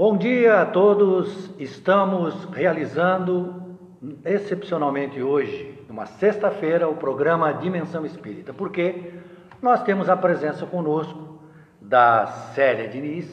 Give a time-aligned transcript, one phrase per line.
[0.00, 1.50] Bom dia a todos.
[1.60, 3.76] Estamos realizando
[4.24, 9.12] excepcionalmente hoje, numa sexta-feira, o programa Dimensão Espírita, porque
[9.60, 11.38] nós temos a presença conosco
[11.78, 13.30] da Célia Diniz,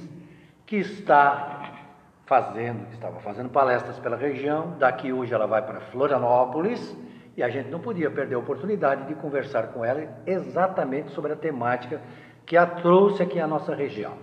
[0.65, 1.71] que está
[2.25, 4.73] fazendo, estava fazendo palestras pela região.
[4.77, 6.97] Daqui hoje ela vai para Florianópolis
[7.37, 11.37] e a gente não podia perder a oportunidade de conversar com ela exatamente sobre a
[11.37, 12.01] temática
[12.45, 14.15] que a trouxe aqui à nossa região.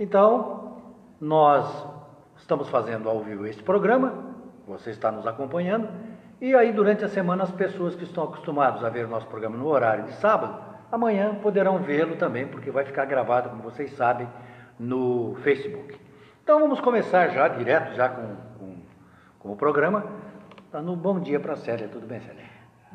[0.00, 0.69] Então,
[1.20, 1.86] nós
[2.36, 4.34] estamos fazendo ao vivo este programa,
[4.66, 5.88] você está nos acompanhando,
[6.40, 9.56] e aí durante a semana as pessoas que estão acostumadas a ver o nosso programa
[9.56, 10.58] no horário de sábado,
[10.90, 14.26] amanhã poderão vê-lo também, porque vai ficar gravado, como vocês sabem,
[14.78, 16.00] no Facebook.
[16.42, 18.76] Então vamos começar já, direto, já com, com,
[19.38, 20.06] com o programa,
[20.72, 21.86] dando um bom dia para a Célia.
[21.88, 22.50] Tudo bem, Célia?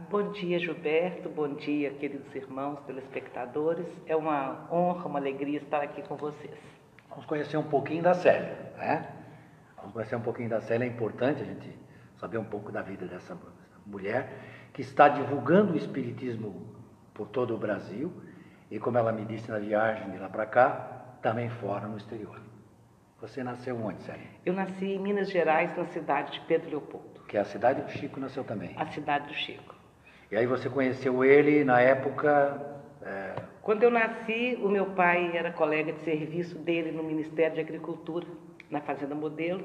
[0.10, 1.30] Bom dia, Gilberto.
[1.30, 3.86] Bom dia, queridos irmãos, telespectadores.
[4.08, 6.75] É uma honra, uma alegria estar aqui com vocês.
[7.10, 9.08] Vamos conhecer um pouquinho da Célia, né?
[9.78, 10.86] Vamos conhecer um pouquinho da Célia.
[10.86, 11.78] É importante a gente
[12.18, 13.38] saber um pouco da vida dessa
[13.86, 14.30] mulher
[14.74, 16.76] que está divulgando o Espiritismo
[17.14, 18.12] por todo o Brasil
[18.70, 22.42] e, como ela me disse na viagem de lá para cá, também fora no exterior.
[23.22, 24.28] Você nasceu onde, Célia?
[24.46, 27.22] Eu nasci em Minas Gerais, na cidade de Pedro Leopoldo.
[27.28, 28.76] Que é a cidade do Chico nasceu também.
[28.78, 29.74] A cidade do Chico.
[30.30, 32.62] E aí você conheceu ele na época.
[33.02, 33.36] É...
[33.66, 38.28] Quando eu nasci, o meu pai era colega de serviço dele no Ministério de Agricultura,
[38.70, 39.64] na Fazenda Modelo.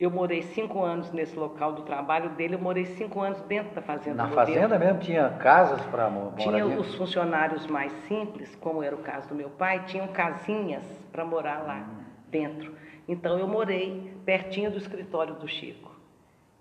[0.00, 3.80] Eu morei cinco anos nesse local do trabalho dele, eu morei cinco anos dentro da
[3.80, 4.46] Fazenda Na Modelo.
[4.46, 6.38] fazenda mesmo tinha casas para morar?
[6.38, 10.82] Tinha os funcionários mais simples, como era o caso do meu pai, tinham casinhas
[11.12, 11.88] para morar lá
[12.28, 12.74] dentro.
[13.06, 15.92] Então eu morei pertinho do escritório do Chico.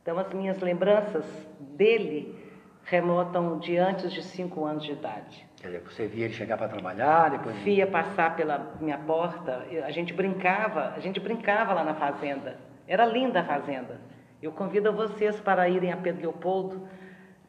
[0.04, 1.26] Então as minhas lembranças
[1.60, 2.36] dele
[2.84, 5.47] remontam de antes de cinco anos de idade.
[5.68, 7.58] Quer dizer, você via ele chegar para trabalhar, depois.
[7.58, 12.58] Via passar pela minha porta, a gente brincava, a gente brincava lá na fazenda.
[12.88, 14.00] Era linda a fazenda.
[14.42, 16.88] Eu convido vocês para irem a Pedro Leopoldo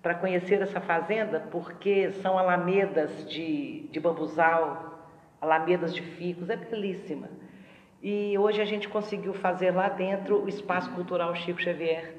[0.02, 4.98] para conhecer essa fazenda, porque são alamedas de, de bambuzal,
[5.40, 7.28] alamedas de ficos, é belíssima.
[8.02, 12.16] E hoje a gente conseguiu fazer lá dentro o Espaço Cultural Chico Xavier,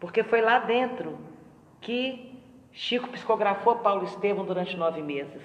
[0.00, 1.16] porque foi lá dentro
[1.80, 2.35] que
[2.76, 5.42] Chico psicografou Paulo Estevam durante nove meses.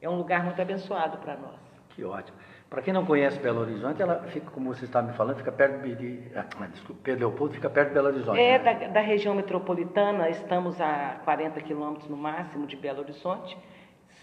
[0.00, 1.58] É um lugar muito abençoado para nós.
[1.88, 2.36] Que ótimo.
[2.68, 5.82] Para quem não conhece Belo Horizonte, ela fica, como você está me falando, fica perto
[5.82, 5.94] de.
[5.94, 8.38] de ah, desculpa, Pedro Leopoldo fica perto de Belo Horizonte.
[8.38, 8.74] É né?
[8.74, 13.56] da, da região metropolitana, estamos a 40 quilômetros no máximo de Belo Horizonte,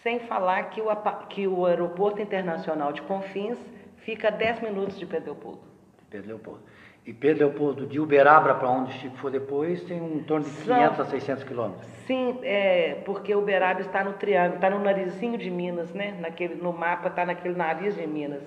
[0.03, 0.95] sem falar que o,
[1.29, 3.57] que o aeroporto internacional de Confins
[3.97, 5.63] fica a 10 minutos de Pedro Leopoldo.
[6.07, 6.61] Pedro Leopoldo.
[7.05, 10.75] E Pedro Leopoldo de Uberaba para onde Chico for depois tem um torno de São-
[10.77, 11.85] 500 a 600 quilômetros.
[12.07, 16.15] Sim, é, porque Uberaba está no triângulo, está no narizinho de Minas, né?
[16.19, 18.41] Naquele, no mapa está naquele nariz de Minas.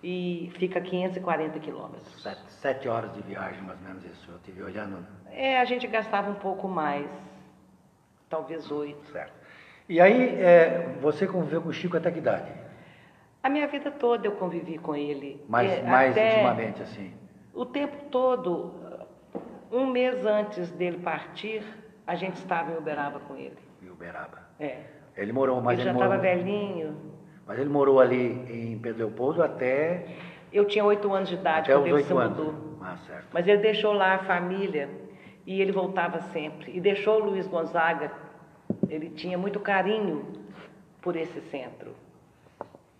[0.00, 2.22] E fica a 540 quilômetros.
[2.22, 4.30] Sete, sete horas de viagem, mais ou menos isso.
[4.30, 4.98] Eu estive olhando.
[4.98, 5.06] né?
[5.32, 7.04] É, a gente gastava um pouco mais,
[8.30, 9.04] talvez oito.
[9.10, 9.32] Certo.
[9.88, 12.48] E aí, é, você conviveu com o Chico até que idade?
[13.42, 15.42] A minha vida toda eu convivi com ele.
[15.48, 17.12] Mais, É, mais até intimamente, assim.
[17.58, 18.72] O tempo todo,
[19.72, 21.60] um mês antes dele partir,
[22.06, 23.58] a gente estava em Uberaba com ele.
[23.82, 24.38] Em Uberaba.
[24.60, 24.82] É.
[25.16, 26.96] Ele morou, mas ele já ele morou, estava velhinho.
[27.44, 30.06] mas ele morou ali em Pedro Leopoldo até,
[30.52, 32.54] Eu tinha oito anos de idade até quando ele se mudou.
[32.80, 33.26] Ah, certo.
[33.32, 34.88] Mas ele deixou lá a família
[35.44, 36.76] e ele voltava sempre.
[36.76, 38.12] E deixou o Luiz Gonzaga,
[38.88, 40.24] ele tinha muito carinho
[41.02, 41.92] por esse centro.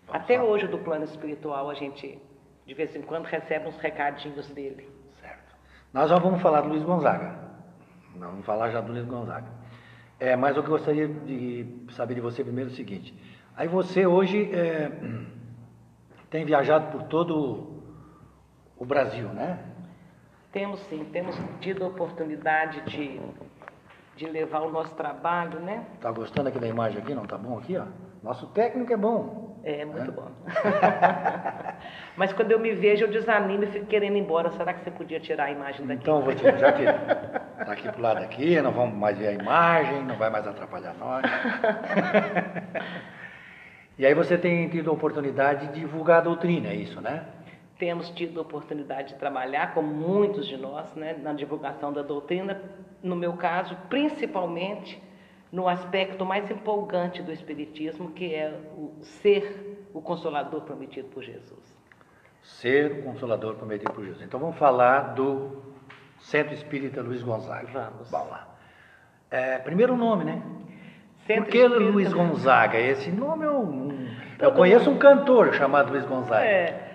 [0.05, 0.43] Vamos Até lá.
[0.43, 2.19] hoje, do plano espiritual, a gente,
[2.69, 4.87] de vez em quando, recebe uns recadinhos dele.
[5.19, 5.55] Certo.
[5.91, 7.35] Nós já vamos falar do Luiz Gonzaga.
[8.15, 9.47] Nós vamos falar já do Luiz Gonzaga.
[10.19, 13.11] É, mas eu gostaria de saber de você primeiro é o seguinte.
[13.57, 14.91] Aí você hoje é,
[16.29, 17.81] tem viajado por todo
[18.77, 19.57] o Brasil, né?
[20.51, 23.19] Temos sim, temos tido a oportunidade de,
[24.15, 25.87] de levar o nosso trabalho, né?
[25.99, 27.15] Tá gostando aqui da imagem aqui?
[27.15, 27.87] Não tá bom aqui, ó?
[28.21, 29.48] Nosso técnico é bom.
[29.63, 30.31] É muito bom.
[32.15, 34.51] Mas quando eu me vejo, eu desanimo e fico querendo ir embora.
[34.51, 36.01] Será que você podia tirar a imagem daqui?
[36.01, 39.33] Então, vou tirar, já que tá aqui pro lado aqui, não vamos mais ver a
[39.33, 41.23] imagem, não vai mais atrapalhar nós.
[43.99, 47.25] E aí você tem tido a oportunidade de divulgar a doutrina, é isso, né?
[47.77, 52.61] Temos tido a oportunidade de trabalhar, como muitos de nós, né, na divulgação da doutrina,
[53.03, 55.03] no meu caso, principalmente
[55.51, 61.77] no aspecto mais empolgante do Espiritismo, que é o ser o consolador prometido por Jesus.
[62.43, 64.23] Ser o consolador prometido por Jesus.
[64.23, 65.61] Então vamos falar do
[66.19, 67.67] Centro Espírita Luiz Gonzaga.
[67.71, 68.09] Vamos.
[68.11, 68.47] Vamos lá.
[69.31, 70.41] É, primeiro nome, né?
[71.25, 72.77] Centro Por que Espírita- Luiz Gonzaga?
[72.79, 74.07] Esse nome eu, não-
[74.39, 76.45] eu conheço um cantor chamado Luiz Gonzaga.
[76.45, 76.85] É,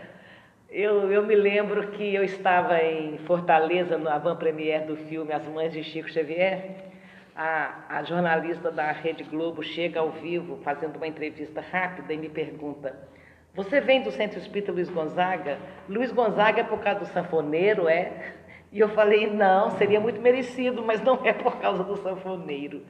[0.77, 5.47] Eu, eu me lembro que eu estava em Fortaleza, no avant premiere do filme As
[5.47, 6.94] Mães de Chico Xavier.
[7.37, 12.29] A, a jornalista da Rede Globo chega ao vivo, fazendo uma entrevista rápida, e me
[12.29, 13.09] pergunta:
[13.55, 15.59] Você vem do Centro Espírita Luiz Gonzaga?
[15.89, 18.35] Luiz Gonzaga é por causa do sanfoneiro, é?
[18.71, 22.83] E eu falei: Não, seria muito merecido, mas não é por causa do sanfoneiro.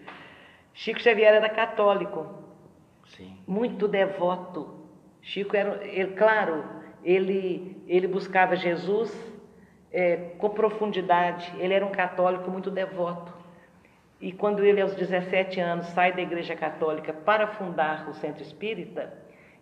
[0.75, 2.45] Chico Xavier era católico,
[3.17, 3.39] Sim.
[3.47, 4.85] muito devoto.
[5.23, 6.65] Chico era, ele, claro,
[7.03, 9.11] ele, ele buscava Jesus
[9.91, 13.34] é, com profundidade, ele era um católico muito devoto.
[14.25, 19.13] E quando ele, aos 17 anos, sai da Igreja Católica para fundar o Centro Espírita,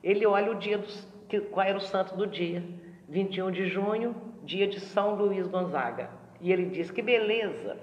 [0.04, 1.04] ele olha o dia dos,
[1.50, 2.62] qual era o santo do dia,
[3.08, 4.14] 21 de junho,
[4.44, 6.10] dia de São Luís Gonzaga.
[6.40, 7.76] E ele diz: Que beleza,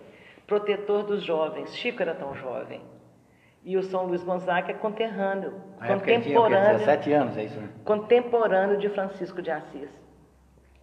[0.47, 1.75] protetor dos jovens.
[1.75, 2.79] Chico era tão jovem.
[3.61, 6.13] E o São Luís Gonzaga é conterrâneo, Na ele tinha o quê?
[6.13, 7.69] contemporâneo 17 anos, é isso, né?
[7.83, 9.89] contemporâneo de Francisco de Assis.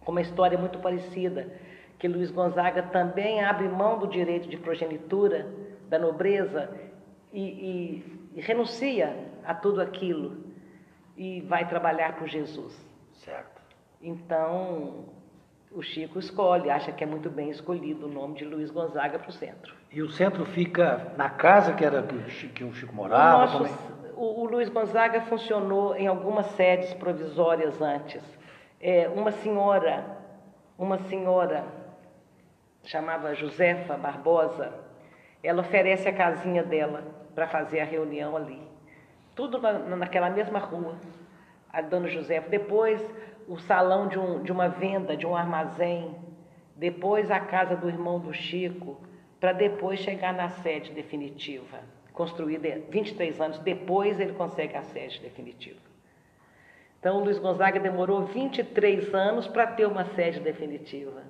[0.01, 1.47] Com uma história muito parecida,
[1.97, 5.47] que Luiz Gonzaga também abre mão do direito de progenitura,
[5.89, 6.69] da nobreza,
[7.33, 10.37] e, e- e renuncia a tudo aquilo
[11.15, 12.73] e vai trabalhar por Jesus.
[13.13, 13.61] Certo.
[14.01, 15.05] Então,
[15.71, 19.29] o Chico escolhe, acha que é muito bem escolhido o nome de Luiz Gonzaga para
[19.29, 19.75] o centro.
[19.91, 22.95] E o centro fica na casa que era que o Chico, que o Chico O,
[22.95, 23.41] morava?
[23.41, 24.11] nosso- como é?
[24.15, 28.21] o- o Luiz Gonzaga funcionou em algumas sedes provisórias antes.
[28.79, 30.05] É, uma senhora,
[30.77, 31.65] uma senhora
[32.83, 34.73] chamava Josefa Barbosa,
[35.43, 37.03] ela oferece a casinha dela
[37.33, 38.61] para fazer a reunião ali.
[39.35, 40.95] Tudo na, naquela mesma rua,
[41.71, 42.49] a dona Josefa.
[42.49, 43.01] Depois,
[43.47, 46.15] o salão de, um, de uma venda, de um armazém.
[46.75, 48.99] Depois, a casa do irmão do Chico,
[49.39, 51.79] para depois chegar na sede definitiva.
[52.13, 55.79] Construída 23 anos depois, ele consegue a sede definitiva.
[56.99, 61.23] Então, o Luiz Gonzaga demorou 23 anos para ter uma sede definitiva.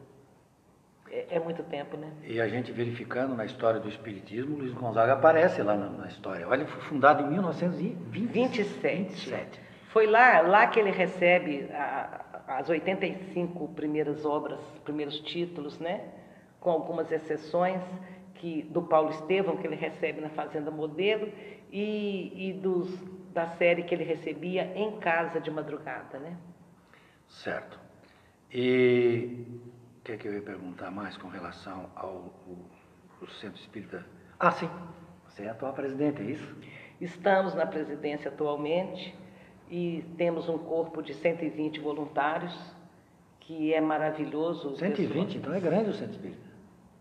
[1.10, 2.12] É, é muito tempo, né?
[2.24, 6.48] E a gente verificando na história do Espiritismo, Luiz Gonzaga aparece lá na, na história.
[6.48, 8.28] Olha, foi fundado em 1927.
[8.34, 9.62] 27.
[9.90, 16.02] Foi lá, lá que ele recebe a- as 85 primeiras obras, primeiros títulos, né?
[16.60, 17.82] Com algumas exceções
[18.36, 21.32] que do Paulo Estevam, que ele recebe na Fazenda Modelo,
[21.72, 22.90] e, e dos,
[23.34, 26.38] da série que ele recebia em casa de madrugada, né?
[27.28, 27.80] Certo.
[28.54, 29.46] E
[30.08, 32.32] que, é que eu ia perguntar mais com relação ao, ao-
[33.22, 34.06] ao Centro Espírita?
[34.40, 34.70] Ah, sim.
[35.28, 36.56] Você é a atual presidente, é isso?
[37.02, 39.14] Estamos na presidência atualmente
[39.70, 42.58] e temos um corpo de 120 voluntários,
[43.42, 44.76] que é maravilhoso.
[44.78, 46.48] 120, então é grande o Centro Espírita.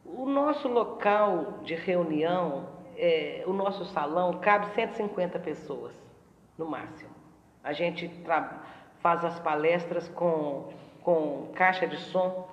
[0.04, 5.94] O nosso local de reunião, é, o nosso salão, cabe 150 pessoas,
[6.58, 7.10] no máximo.
[7.62, 8.10] A gente
[9.00, 12.48] faz as palestras com, com caixa de som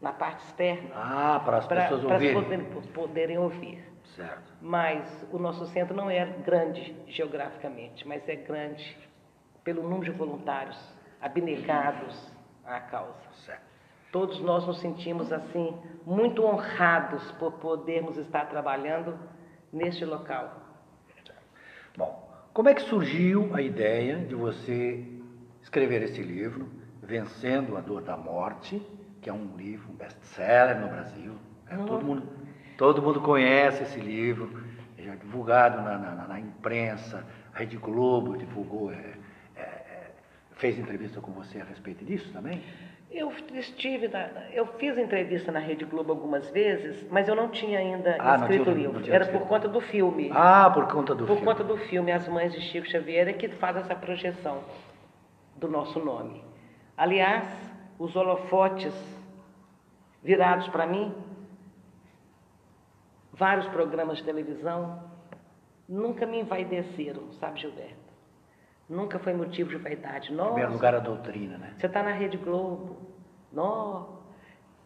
[0.00, 2.34] na parte externa, Ah, para as para pessoas as ouvirem.
[2.34, 2.64] poderem,
[2.94, 3.84] poderem ouvir.
[4.16, 4.52] Certo.
[4.60, 8.96] Mas o nosso centro não é grande geograficamente, mas é grande
[9.62, 10.78] pelo número de voluntários
[11.20, 12.32] abnegados
[12.64, 13.28] à causa.
[13.44, 13.62] Certo.
[14.10, 19.18] Todos nós nos sentimos assim muito honrados por podermos estar trabalhando
[19.72, 20.62] neste local.
[21.96, 25.04] Bom, como é que surgiu a ideia de você
[25.60, 26.68] escrever esse livro,
[27.02, 28.80] Vencendo a Dor da Morte,
[29.20, 31.32] que é um livro um best-seller no Brasil?
[31.70, 32.22] É, todo, mundo,
[32.76, 34.62] todo mundo conhece esse livro,
[34.98, 38.96] já divulgado na, na- na imprensa, a Rede Globo divulgou, é,
[39.56, 40.10] é, é,
[40.52, 42.62] fez entrevista com você a respeito disso também?
[43.10, 47.78] Eu estive, na- eu fiz entrevista na Rede Globo algumas vezes, mas eu não tinha
[47.78, 49.10] ainda Ah, escrito o tinha- livro.
[49.12, 49.40] Era escrito.
[49.42, 50.30] por conta do filme.
[50.34, 51.44] Ah, por conta do por filme.
[51.46, 54.62] conta do filme As Mães de Chico Xavier é que faz essa projeção
[55.56, 56.44] do nosso nome.
[56.96, 57.44] Aliás,
[57.98, 58.94] os holofotes
[60.22, 61.14] virados para mim,
[63.32, 65.02] vários programas de televisão,
[65.88, 67.96] nunca me envaideceram, sabe, Gilberto?
[68.88, 70.32] Nunca foi motivo de vaidade.
[70.32, 71.74] Em Nossa, primeiro lugar, a doutrina, né?
[71.76, 72.96] você está na Rede Globo.
[73.52, 74.20] Não,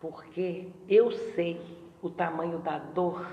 [0.01, 1.61] porque eu sei
[2.01, 3.25] o tamanho da dor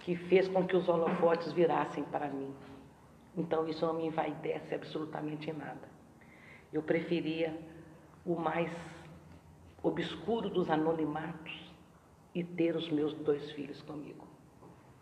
[0.00, 2.54] que fez com que os holofotes virassem para mim.
[3.36, 5.88] Então isso não me envaidece absolutamente em nada.
[6.72, 7.54] Eu preferia
[8.24, 8.70] o mais
[9.82, 11.72] obscuro dos anonimatos
[12.34, 14.26] e ter os meus dois filhos comigo.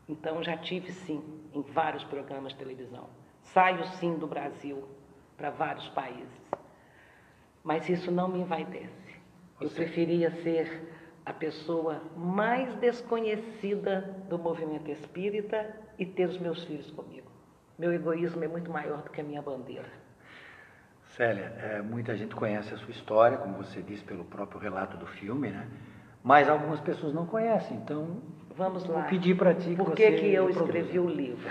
[0.08, 1.22] Então já tive sim
[1.54, 3.08] em vários programas de televisão.
[3.42, 4.84] Saio sim do Brasil
[5.36, 6.42] para vários países.
[7.62, 8.90] Mas isso não me envaidece.
[9.60, 10.92] Eu preferia ser
[11.24, 17.30] a pessoa mais desconhecida do movimento espírita e ter os meus filhos comigo.
[17.78, 19.90] Meu egoísmo é muito maior do que a minha bandeira.
[21.16, 25.06] Célia, é, muita gente conhece a sua história, como você disse pelo próprio relato do
[25.06, 25.68] filme, né?
[26.24, 28.22] Mas algumas pessoas não conhecem, então
[28.56, 29.00] vamos lá.
[29.00, 31.50] Vou pedir para ti que Por que, que eu escrevi o livro?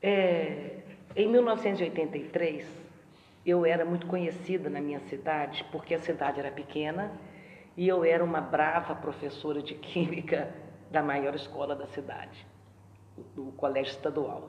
[0.00, 0.78] É,
[1.16, 2.66] em 1983,
[3.44, 7.10] eu era muito conhecida na minha cidade, porque a cidade era pequena
[7.76, 10.54] e eu era uma brava professora de química
[10.92, 12.46] da maior escola da cidade,
[13.34, 14.48] do colégio estadual.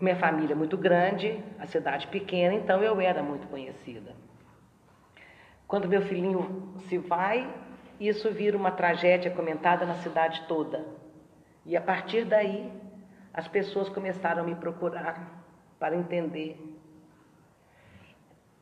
[0.00, 4.14] Minha família é muito grande, a cidade pequena, então eu era muito conhecida.
[5.66, 7.48] Quando meu filhinho se vai,
[7.98, 10.84] isso vira uma tragédia comentada na cidade toda.
[11.64, 12.70] E a partir daí,
[13.32, 15.44] as pessoas começaram a me procurar
[15.78, 16.58] para entender.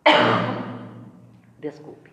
[1.59, 2.13] Desculpe.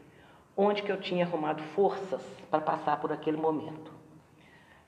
[0.56, 3.99] Onde que eu tinha arrumado forças para passar por aquele momento.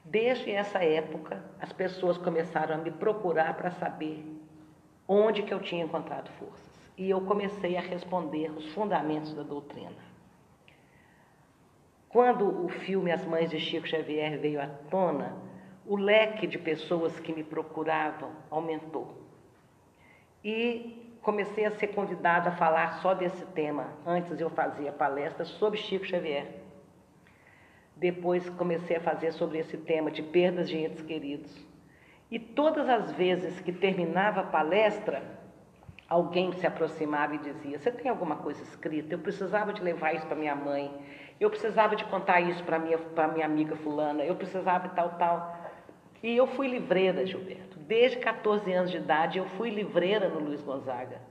[0.03, 4.25] Desde essa época, as pessoas começaram a me procurar para saber
[5.07, 6.71] onde que eu tinha encontrado forças.
[6.97, 10.11] E eu comecei a responder os fundamentos da doutrina.
[12.09, 15.33] Quando o filme As Mães de Chico Xavier veio à tona,
[15.85, 19.15] o leque de pessoas que me procuravam aumentou.
[20.43, 23.93] E comecei a ser convidada a falar só desse tema.
[24.05, 26.60] Antes eu fazia palestras sobre Chico Xavier.
[28.01, 31.55] Depois comecei a fazer sobre esse tema de perdas de entes queridos.
[32.31, 35.21] E todas as vezes que terminava a palestra,
[36.09, 39.13] alguém se aproximava e dizia: Você tem alguma coisa escrita?
[39.13, 40.91] Eu precisava de levar isso para minha mãe.
[41.39, 42.97] Eu precisava de contar isso para minha,
[43.31, 44.23] minha amiga Fulana.
[44.23, 45.55] Eu precisava de tal, tal.
[46.23, 47.77] E eu fui livreira, Gilberto.
[47.77, 51.21] Desde 14 anos de idade eu fui livreira no Luiz Gonzaga.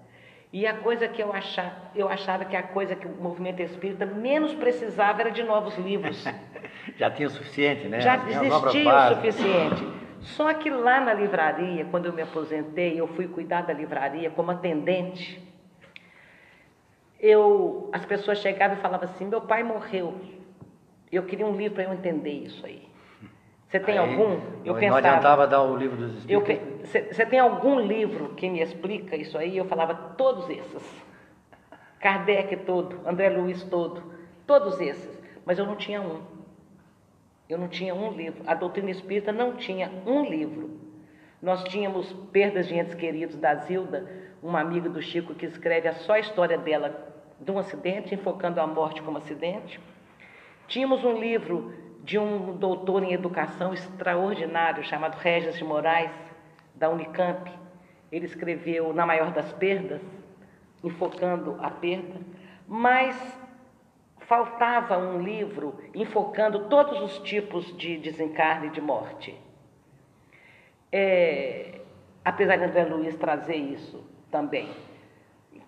[0.52, 4.04] E a coisa que eu achava, eu achava que a coisa que o movimento espírita
[4.04, 6.24] menos precisava era de novos livros.
[6.96, 8.00] Já tinha o suficiente, né?
[8.00, 10.00] Já existia o suficiente.
[10.22, 14.50] Só que lá na livraria, quando eu me aposentei, eu fui cuidar da livraria como
[14.50, 15.40] atendente.
[17.18, 20.20] Eu, as pessoas chegavam e falavam assim: meu pai morreu.
[21.12, 22.89] Eu queria um livro para eu entender isso aí.
[23.70, 24.40] Você tem Aí, algum?
[24.64, 25.00] Eu não pensava.
[25.00, 26.90] Não adiantava dar o livro dos espíritos.
[27.12, 29.56] Você tem algum livro que me explica isso aí?
[29.56, 31.06] Eu falava todos esses.
[32.00, 34.02] Kardec todo, André Luiz todo,
[34.44, 35.22] todos esses.
[35.44, 36.20] Mas eu não tinha um.
[37.48, 38.42] Eu não tinha um livro.
[38.44, 40.70] A doutrina espírita não tinha um livro.
[41.40, 44.10] Nós tínhamos Perdas de Entes Queridos da Zilda,
[44.42, 47.08] uma amiga do Chico que escreve a só história dela
[47.38, 49.80] de um acidente, enfocando a morte como acidente.
[50.66, 56.10] Tínhamos um livro de um doutor em educação extraordinário chamado Regis de Moraes,
[56.74, 57.50] da Unicamp.
[58.10, 60.02] Ele escreveu Na Maior das Perdas,
[60.82, 62.20] enfocando a perda,
[62.66, 63.16] mas
[64.20, 69.36] faltava um livro enfocando todos os tipos de desencarne e de morte.
[70.92, 71.80] É,
[72.24, 74.68] apesar de André Luiz trazer isso também.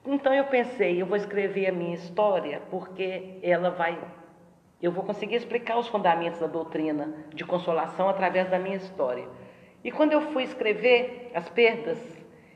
[0.04, 3.98] Então eu pensei, eu vou escrever a minha história porque ela vai
[4.82, 9.28] eu vou conseguir explicar os fundamentos da doutrina de consolação através da minha história.
[9.84, 11.98] E quando eu fui escrever as perdas,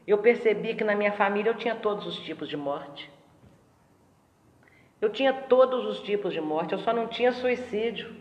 [0.04, 3.10] eu percebi que na minha família eu tinha todos os tipos de morte.
[5.00, 8.12] Eu tinha todos os tipos de morte, eu só não tinha suicídio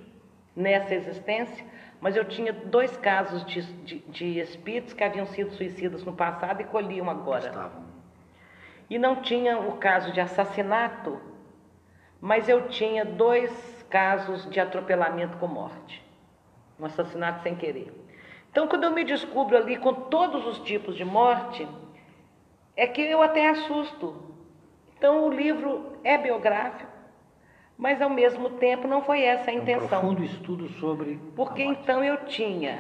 [0.56, 1.66] nessa existência,
[2.00, 6.62] mas eu tinha dois casos de, de, de espíritos que haviam sido suicidas no passado
[6.62, 7.48] e colhiam agora.
[7.48, 7.86] Estavam.
[8.88, 11.20] E não tinha o caso de assassinato,
[12.22, 16.04] mas eu tinha dois casos de atropelamento com morte,
[16.78, 17.94] um assassinato sem querer.
[18.52, 21.66] Então, quando eu me descubro ali com todos os tipos de morte,
[22.76, 24.36] é que eu até assusto.
[24.98, 26.92] Então, o livro é biográfico,
[27.78, 29.86] mas ao mesmo tempo não foi essa a intenção.
[29.86, 31.18] Um profundo estudo sobre.
[31.34, 32.78] Porque então eu tinha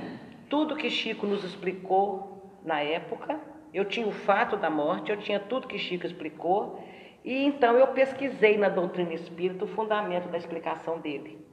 [0.49, 3.39] tudo que Chico nos explicou na época,
[3.73, 6.84] eu tinha o fato da morte, eu tinha tudo que Chico explicou,
[7.25, 11.43] e então eu pesquisei na doutrina espírita o fundamento da explicação dele.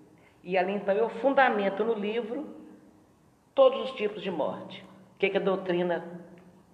[0.45, 2.47] E ali então eu fundamento no livro
[3.55, 4.85] todos os tipos de morte.
[5.14, 6.05] O que, que a doutrina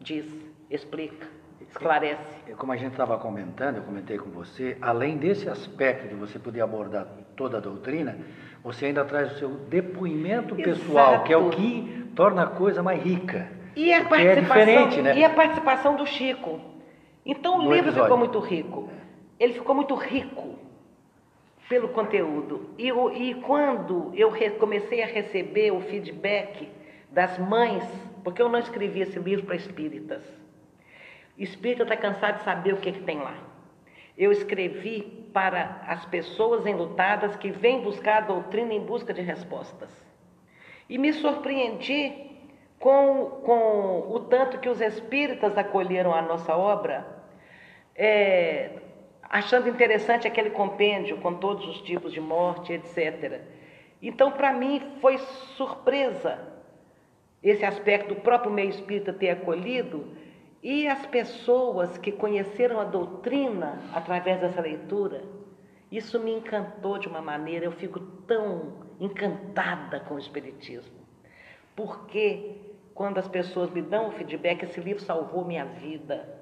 [0.00, 0.26] diz,
[0.68, 1.28] explica,
[1.60, 2.52] esclarece.
[2.56, 6.62] Como a gente estava comentando, eu comentei com você, além desse aspecto de você poder
[6.62, 8.18] abordar toda a doutrina,
[8.64, 11.24] você ainda traz o seu depoimento pessoal, Exato.
[11.24, 13.48] que é o que torna a coisa mais rica.
[13.76, 15.16] E a, é participação, é diferente, né?
[15.16, 16.67] e a participação do Chico.
[17.28, 18.04] Então o no livro episódio.
[18.04, 18.88] ficou muito rico.
[19.38, 20.58] Ele ficou muito rico
[21.68, 22.70] pelo conteúdo.
[22.78, 26.70] E, e quando eu comecei a receber o feedback
[27.10, 27.84] das mães,
[28.24, 30.24] porque eu não escrevi esse livro para espíritas.
[31.36, 33.34] Espírita está cansado de saber o que, que tem lá.
[34.16, 39.90] Eu escrevi para as pessoas enlutadas que vêm buscar a doutrina em busca de respostas.
[40.88, 42.26] E me surpreendi
[42.78, 47.17] com, com o tanto que os espíritas acolheram a nossa obra
[47.98, 48.70] é,
[49.22, 53.42] achando interessante aquele compêndio com todos os tipos de morte, etc.
[54.00, 55.18] Então, para mim, foi
[55.56, 56.38] surpresa
[57.42, 60.16] esse aspecto do próprio meio espírita ter acolhido
[60.62, 65.22] e as pessoas que conheceram a doutrina através dessa leitura.
[65.90, 70.98] Isso me encantou de uma maneira, eu fico tão encantada com o Espiritismo.
[71.74, 72.56] Porque
[72.94, 76.37] quando as pessoas me dão o feedback, esse livro salvou minha vida.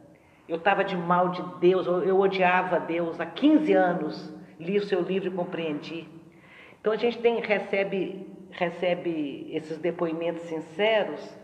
[0.48, 5.00] Eu estava de mal de Deus, eu odiava Deus há 15 anos, li o seu
[5.00, 6.08] livro e compreendi.
[6.80, 11.36] Então a gente tem, recebe, recebe esses depoimentos sinceros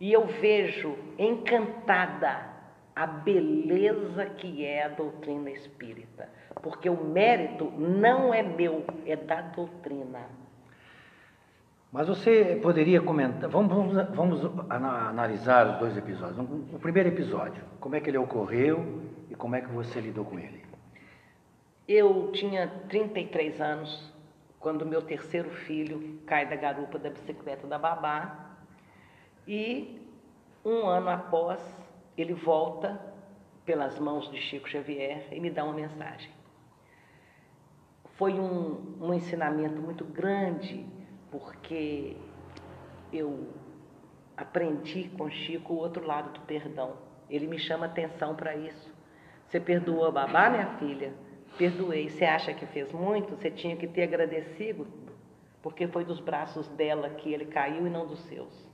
[0.00, 2.56] e eu vejo encantada
[2.94, 6.30] a beleza que é a doutrina espírita,
[6.62, 10.45] porque o mérito não é meu, é da doutrina.
[11.92, 16.38] Mas você poderia comentar, vamos, vamos, analisar os dois episódios.
[16.72, 20.38] O primeiro episódio, como é que ele ocorreu e como é que você lidou com
[20.38, 20.64] ele?
[21.88, 24.12] Eu tinha 33 anos
[24.58, 28.56] quando meu terceiro filho cai da garupa da bicicleta da babá
[29.46, 30.00] e
[30.64, 31.60] um ano após
[32.18, 33.00] ele volta
[33.64, 36.30] pelas mãos de Chico Xavier e me dá uma mensagem.
[38.16, 40.84] Foi um, um ensinamento muito grande
[41.30, 42.16] porque
[43.12, 43.48] eu
[44.36, 46.96] aprendi com Chico o outro lado do perdão.
[47.28, 48.94] Ele me chama atenção para isso.
[49.48, 51.12] Você perdoou a babá, minha filha?
[51.56, 52.08] Perdoei.
[52.08, 53.36] Você acha que fez muito?
[53.36, 54.86] Você tinha que ter agradecido,
[55.62, 58.66] porque foi dos braços dela que ele caiu e não dos seus.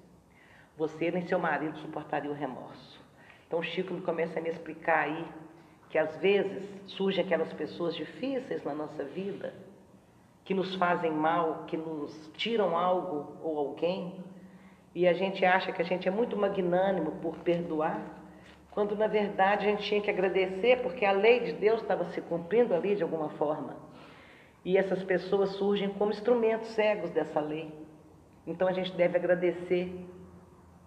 [0.77, 3.01] Você nem seu marido suportaria o remorso.
[3.47, 5.27] Então Chico começa a me explicar aí
[5.91, 9.53] que às vezes surgem aquelas pessoas difíceis na nossa vida
[10.53, 14.23] que nos fazem mal, que nos tiram algo ou alguém,
[14.95, 17.99] e a gente acha que a gente é muito magnânimo por perdoar,
[18.71, 22.21] quando na verdade a gente tinha que agradecer porque a lei de Deus estava se
[22.21, 23.77] cumprindo ali de alguma forma.
[24.63, 27.73] E essas pessoas surgem como instrumentos cegos dessa lei.
[28.47, 29.91] Então a gente deve agradecer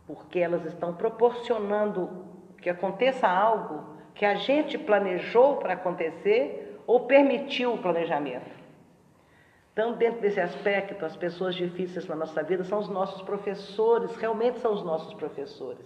[0.05, 2.23] porque elas estão proporcionando
[2.61, 8.54] que aconteça algo que a gente planejou para acontecer ou permitiu o planejamento.
[9.75, 14.57] Então, dentro desse aspecto, as pessoas difíceis na nossa vida são os nossos professores, realmente
[14.59, 15.85] são os nossos professores.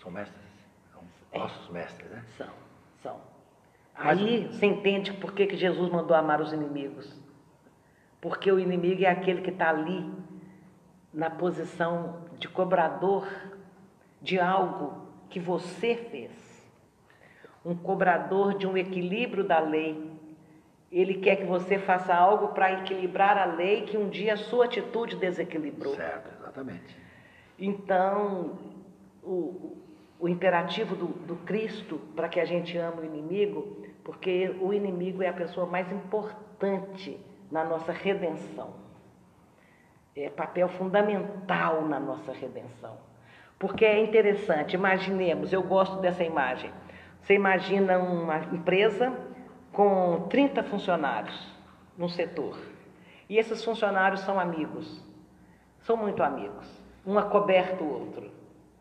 [0.00, 0.40] São mestres?
[0.92, 1.38] São é.
[1.40, 2.24] nossos mestres, né?
[2.38, 2.46] São,
[3.02, 3.20] são.
[3.98, 4.20] Mas...
[4.20, 7.12] Aí você entende por que, que Jesus mandou amar os inimigos.
[8.20, 10.08] Porque o inimigo é aquele que está ali,
[11.12, 13.28] na posição de cobrador
[14.22, 16.30] de algo que você fez.
[17.64, 20.08] Um cobrador de um equilíbrio da lei,
[21.00, 24.66] ele quer que você faça algo para equilibrar a lei que um dia a sua
[24.66, 25.96] atitude desequilibrou.
[25.96, 26.96] Certo, exatamente.
[27.58, 28.58] Então,
[29.20, 29.76] o,
[30.20, 35.20] o imperativo do, do Cristo para que a gente ame o inimigo, porque o inimigo
[35.20, 37.18] é a pessoa mais importante
[37.50, 38.74] na nossa redenção.
[40.14, 42.96] É papel fundamental na nossa redenção.
[43.58, 46.70] Porque é interessante, imaginemos, eu gosto dessa imagem.
[47.20, 49.33] Você imagina uma empresa
[49.74, 51.52] com 30 funcionários
[51.98, 52.56] no setor.
[53.28, 55.04] E esses funcionários são amigos,
[55.80, 56.82] são muito amigos.
[57.04, 58.30] Um acoberta o outro.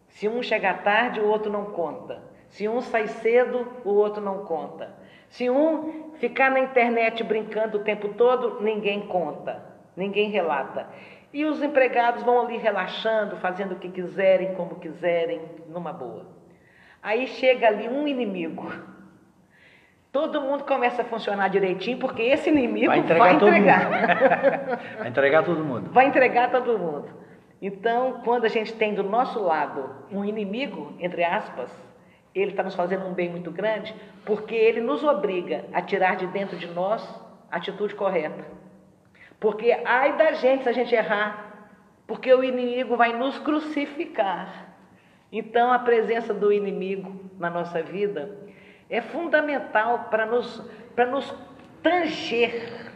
[0.07, 2.21] Se um chega tarde, o outro não conta.
[2.47, 4.95] Se um sai cedo, o outro não conta.
[5.29, 9.65] Se um ficar na internet brincando o tempo todo, ninguém conta,
[9.97, 10.87] ninguém relata.
[11.33, 16.27] E os empregados vão ali relaxando, fazendo o que quiserem, como quiserem, numa boa.
[17.01, 18.71] Aí chega ali um inimigo
[20.13, 23.19] todo mundo começa a funcionar direitinho, porque esse inimigo vai entregar.
[23.19, 23.89] Vai entregar,
[24.99, 25.89] vai entregar todo mundo.
[25.91, 27.09] Vai entregar todo mundo.
[27.59, 31.71] Então, quando a gente tem do nosso lado um inimigo, entre aspas,
[32.35, 36.27] ele está nos fazendo um bem muito grande, porque ele nos obriga a tirar de
[36.27, 37.03] dentro de nós
[37.49, 38.45] a atitude correta.
[39.39, 41.71] Porque ai da gente se a gente errar,
[42.05, 44.75] porque o inimigo vai nos crucificar.
[45.31, 48.42] Então, a presença do inimigo na nossa vida
[48.93, 50.61] é fundamental para nos,
[51.09, 51.35] nos
[51.81, 52.91] tanger.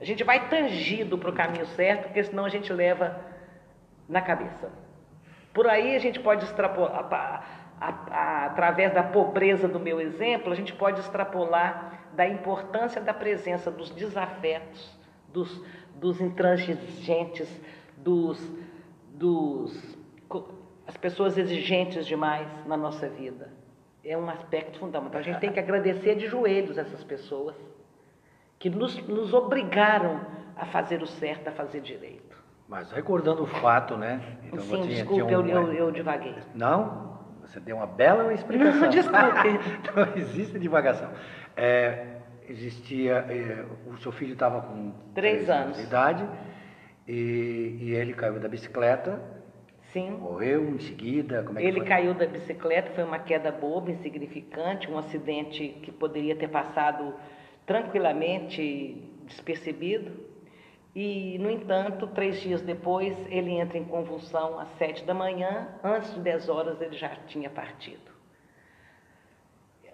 [0.00, 3.18] A gente vai tangido para o caminho certo, porque senão a gente leva
[4.08, 4.70] na cabeça.
[5.52, 10.52] Por aí a gente pode extrapolar, a, a, a, através da pobreza do meu exemplo,
[10.52, 14.96] a gente pode extrapolar da importância da presença dos desafetos,
[15.32, 15.60] dos,
[15.96, 17.48] dos intransigentes,
[17.96, 18.40] dos,
[19.08, 19.98] dos,
[20.86, 23.63] as pessoas exigentes demais na nossa vida
[24.04, 25.20] é um aspecto fundamental.
[25.20, 27.54] A gente tem que agradecer de joelhos essas pessoas
[28.58, 30.20] que nos, nos obrigaram
[30.56, 32.34] a fazer o certo, a fazer direito.
[32.68, 34.38] Mas recordando o fato, né?
[34.44, 35.30] Então, Sim, tinha, desculpe, um...
[35.30, 36.34] eu, eu, eu divaguei.
[36.54, 37.14] Não?
[37.42, 38.80] Você deu uma bela explicação.
[38.80, 39.92] Não, desculpe.
[39.94, 41.10] não existe divagação.
[41.56, 46.26] É, existia, é, o seu filho estava com três, anos de idade
[47.06, 49.20] e, e, ele caiu da bicicleta.
[49.94, 50.10] Sim.
[50.10, 51.44] Morreu em seguida?
[51.44, 51.86] Como é ele foi?
[51.86, 57.14] caiu da bicicleta, foi uma queda boba, insignificante, um acidente que poderia ter passado
[57.64, 60.10] tranquilamente despercebido.
[60.96, 65.68] E, no entanto, três dias depois, ele entra em convulsão às sete da manhã.
[65.82, 68.12] Antes de dez horas, ele já tinha partido.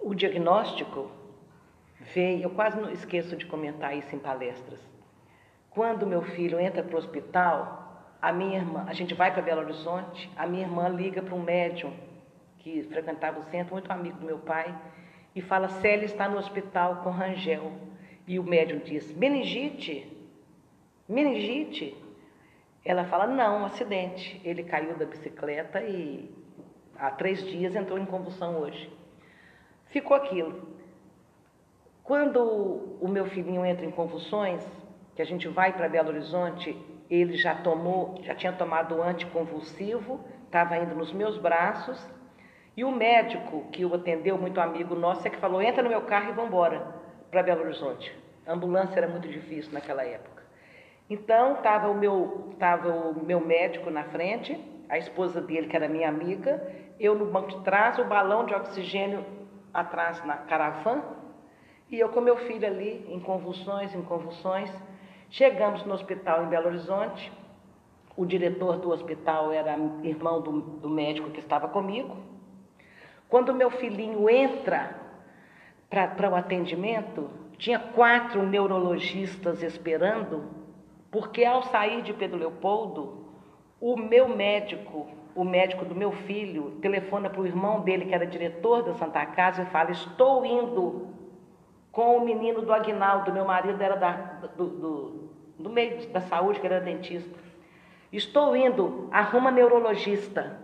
[0.00, 1.10] O diagnóstico
[2.14, 4.80] veio, eu quase não esqueço de comentar isso em palestras.
[5.68, 7.89] Quando meu filho entra para o hospital,
[8.20, 11.42] a minha irmã, a gente vai para Belo Horizonte, a minha irmã liga para um
[11.42, 11.92] médium
[12.58, 14.74] que frequentava o centro, muito amigo do meu pai,
[15.34, 17.72] e fala: Célia está no hospital com Rangel.
[18.26, 20.06] E o médium diz: meningite,
[21.08, 21.96] meningite.
[22.84, 24.40] Ela fala: não, um acidente.
[24.44, 26.30] Ele caiu da bicicleta e
[26.96, 28.92] há três dias entrou em convulsão hoje.
[29.86, 30.68] Ficou aquilo.
[32.04, 32.40] Quando
[33.00, 34.64] o meu filhinho entra em convulsões,
[35.14, 36.76] que a gente vai para Belo Horizonte,
[37.10, 42.00] ele já tomou, já tinha tomado anticonvulsivo, estava indo nos meus braços,
[42.76, 46.02] e o médico que o atendeu, muito amigo nosso, é que falou: entra no meu
[46.02, 46.94] carro e vamos embora
[47.30, 48.16] para Belo Horizonte.
[48.46, 50.42] A ambulância era muito difícil naquela época.
[51.08, 55.88] Então, estava o, meu, tava o meu médico na frente, a esposa dele, que era
[55.88, 56.62] minha amiga,
[57.00, 59.24] eu no banco de trás, o balão de oxigênio
[59.74, 61.02] atrás na caravana,
[61.90, 64.70] e eu com meu filho ali, em convulsões, em convulsões.
[65.30, 67.32] Chegamos no hospital em Belo Horizonte,
[68.16, 72.16] o diretor do hospital era irmão do, do médico que estava comigo.
[73.28, 74.98] Quando meu filhinho entra
[75.88, 80.50] para o atendimento, tinha quatro neurologistas esperando,
[81.12, 83.26] porque ao sair de Pedro Leopoldo,
[83.80, 88.26] o meu médico, o médico do meu filho, telefona para o irmão dele, que era
[88.26, 91.19] diretor da Santa Casa, e fala: Estou indo
[91.92, 94.12] com o menino do Agnaldo, meu marido era da,
[94.56, 97.38] do, do, do meio da saúde, que era dentista.
[98.12, 100.58] Estou indo, arruma neurologista.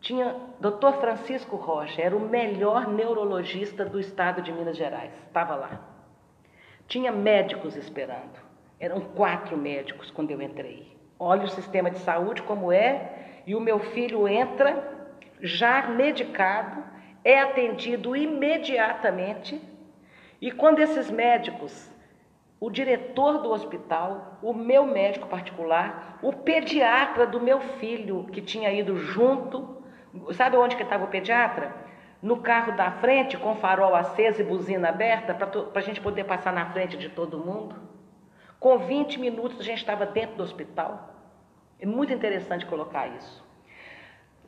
[0.00, 0.92] Tinha Dr.
[1.00, 5.80] Francisco Rocha, era o melhor neurologista do estado de Minas Gerais, estava lá.
[6.86, 8.46] Tinha médicos esperando.
[8.78, 10.96] Eram quatro médicos quando eu entrei.
[11.18, 14.96] Olha o sistema de saúde como é, e o meu filho entra
[15.40, 16.84] já medicado,
[17.24, 19.60] é atendido imediatamente.
[20.40, 21.90] E quando esses médicos,
[22.60, 28.72] o diretor do hospital, o meu médico particular, o pediatra do meu filho que tinha
[28.72, 29.82] ido junto,
[30.32, 31.86] sabe onde que estava o pediatra?
[32.22, 36.52] no carro da frente, com farol aceso e buzina aberta, para a gente poder passar
[36.52, 37.76] na frente de todo mundo.
[38.58, 41.14] Com 20 minutos a gente estava dentro do hospital.
[41.78, 43.44] É muito interessante colocar isso.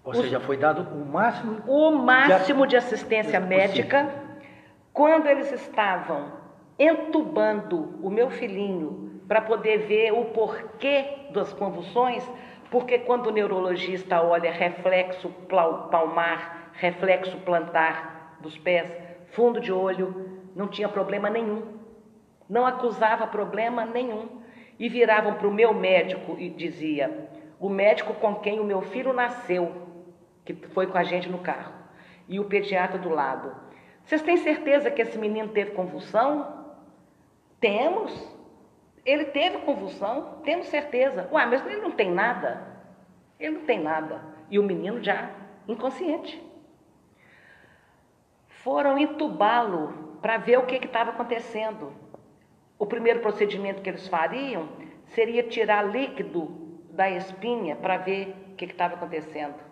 [0.02, 1.62] Ou seja, foi dado o máximo.
[1.66, 4.27] O máximo de, de assistência médica.
[4.98, 6.32] Quando eles estavam
[6.76, 12.28] entubando o meu filhinho para poder ver o porquê das convulsões,
[12.68, 15.28] porque quando o neurologista olha reflexo
[15.88, 18.92] palmar reflexo plantar dos pés,
[19.28, 21.78] fundo de olho, não tinha problema nenhum.
[22.50, 24.42] Não acusava problema nenhum.
[24.80, 27.28] E viravam para o meu médico e dizia:
[27.60, 29.70] o médico com quem o meu filho nasceu,
[30.44, 31.72] que foi com a gente no carro,
[32.28, 33.67] e o pediatra do lado.
[34.08, 36.64] Vocês têm certeza que esse menino teve convulsão?
[37.60, 38.10] Temos.
[39.04, 41.28] Ele teve convulsão, temos certeza.
[41.30, 42.66] Uai, mas ele não tem nada.
[43.38, 44.22] Ele não tem nada.
[44.48, 45.30] E o menino já
[45.68, 46.42] inconsciente
[48.48, 51.92] foram entubá-lo para ver o que estava acontecendo.
[52.78, 54.70] O primeiro procedimento que eles fariam
[55.08, 59.67] seria tirar líquido da espinha para ver o que estava acontecendo.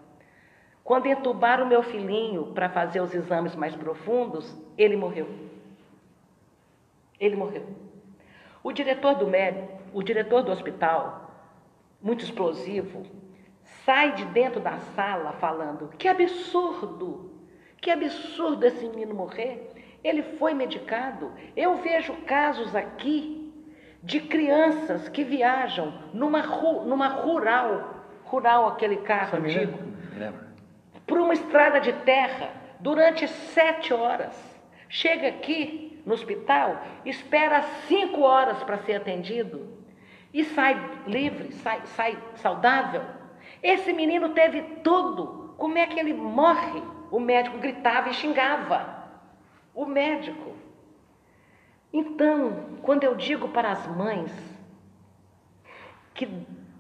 [0.86, 5.28] Quando entubaram o meu filhinho para fazer os exames mais profundos, ele morreu.
[7.18, 7.66] Ele morreu.
[8.62, 11.28] O diretor do médico, o diretor do hospital,
[12.00, 13.02] muito explosivo,
[13.84, 17.32] sai de dentro da sala falando: "Que absurdo!
[17.80, 19.72] Que absurdo esse menino morrer.
[20.04, 21.32] Ele foi medicado.
[21.56, 23.52] Eu vejo casos aqui
[24.04, 26.42] de crianças que viajam numa,
[26.84, 29.78] numa rural, rural aquele carro antigo,
[31.16, 34.36] por uma estrada de terra durante sete horas.
[34.86, 39.66] Chega aqui no hospital, espera cinco horas para ser atendido
[40.30, 43.02] e sai livre, sai, sai saudável.
[43.62, 45.54] Esse menino teve tudo.
[45.56, 46.82] Como é que ele morre?
[47.10, 49.08] O médico gritava e xingava.
[49.74, 50.54] O médico.
[51.90, 54.30] Então, quando eu digo para as mães
[56.12, 56.28] que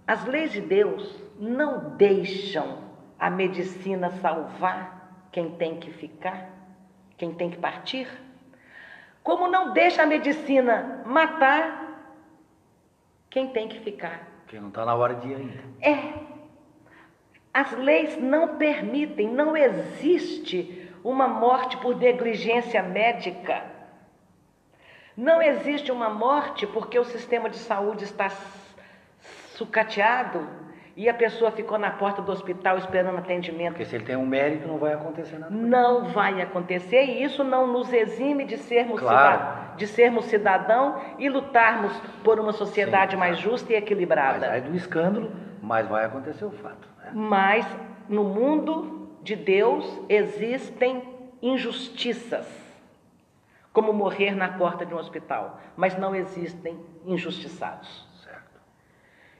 [0.06, 2.85] as leis de Deus não deixam
[3.18, 6.48] a medicina salvar, quem tem que ficar,
[7.16, 8.08] quem tem que partir?
[9.22, 11.86] Como não deixa a medicina matar
[13.28, 14.26] quem tem que ficar?
[14.46, 15.62] Quem não está na hora de ir ainda.
[15.80, 16.36] É.
[17.52, 23.64] As leis não permitem, não existe uma morte por negligência médica.
[25.16, 28.30] Não existe uma morte porque o sistema de saúde está
[29.54, 30.65] sucateado
[30.96, 33.72] e a pessoa ficou na porta do hospital esperando atendimento.
[33.72, 35.54] Porque se ele tem um mérito, não vai acontecer nada.
[35.54, 39.76] Não vai acontecer e isso não nos exime de sermos, Claro.
[39.76, 41.92] de sermos cidadão e lutarmos
[42.24, 44.48] por uma sociedade Sim, mais justa e equilibrada.
[44.48, 45.30] Mas do escândalo,
[45.62, 46.88] mas vai acontecer o fato.
[47.04, 47.10] né?
[47.12, 47.66] Mas
[48.08, 51.02] no mundo de Deus existem
[51.42, 52.46] injustiças,
[53.72, 58.05] como morrer na porta de um hospital, mas não existem injustiçados.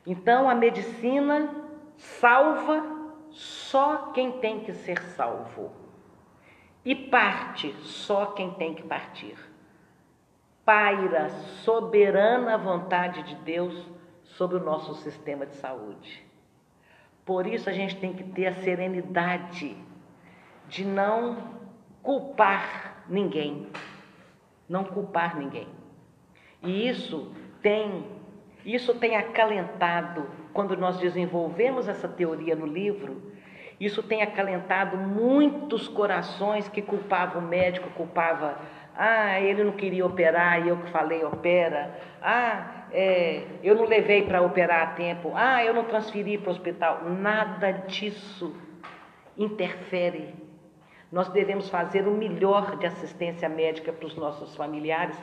[0.06, 1.50] Então a medicina
[1.96, 2.84] salva
[3.30, 5.72] só quem tem que ser salvo
[6.84, 9.36] e parte só quem tem que partir.
[10.64, 11.28] Paira
[11.64, 13.90] soberana vontade de Deus
[14.22, 16.24] sobre o nosso sistema de saúde.
[17.24, 19.76] Por isso a gente tem que ter a serenidade
[20.68, 21.56] de não
[22.02, 23.68] culpar ninguém,
[24.68, 25.66] não culpar ninguém.
[26.62, 28.15] E isso tem,
[28.66, 33.22] isso tem acalentado quando nós desenvolvemos essa teoria no livro,
[33.78, 38.58] isso tem acalentado muitos corações que culpavam o médico, culpava,
[38.96, 44.22] ah, ele não queria operar e eu que falei opera, ah, é, eu não levei
[44.22, 47.04] para operar a tempo, ah, eu não transferi para o hospital.
[47.04, 48.56] Nada disso
[49.36, 50.34] interfere.
[51.12, 55.16] Nós devemos fazer o melhor de assistência médica para os nossos familiares,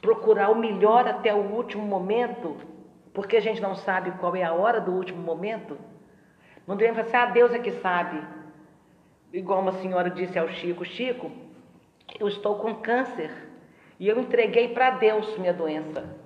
[0.00, 2.56] procurar o melhor até o último momento,
[3.18, 5.76] porque a gente não sabe qual é a hora do último momento.
[6.64, 8.24] Não devemos falar assim, ah, Deus é que sabe.
[9.32, 11.28] Igual uma senhora disse ao Chico, Chico,
[12.16, 13.28] eu estou com câncer
[13.98, 16.16] e eu entreguei para Deus minha doença.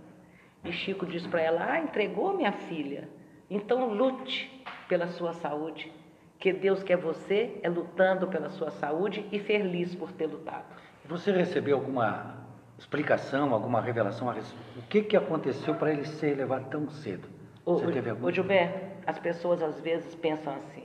[0.62, 3.08] E Chico disse para ela, ah, entregou minha filha,
[3.48, 5.90] então lute pela sua saúde,
[6.38, 10.66] que Deus quer você é lutando pela sua saúde e feliz por ter lutado.
[11.06, 12.41] Você recebeu alguma
[12.82, 17.28] explicação, alguma revelação a res- o que, que aconteceu para ele ser levado tão cedo?
[17.64, 18.26] Ô, Você teve algum?
[18.26, 20.84] ô, Gilberto, as pessoas às vezes pensam assim: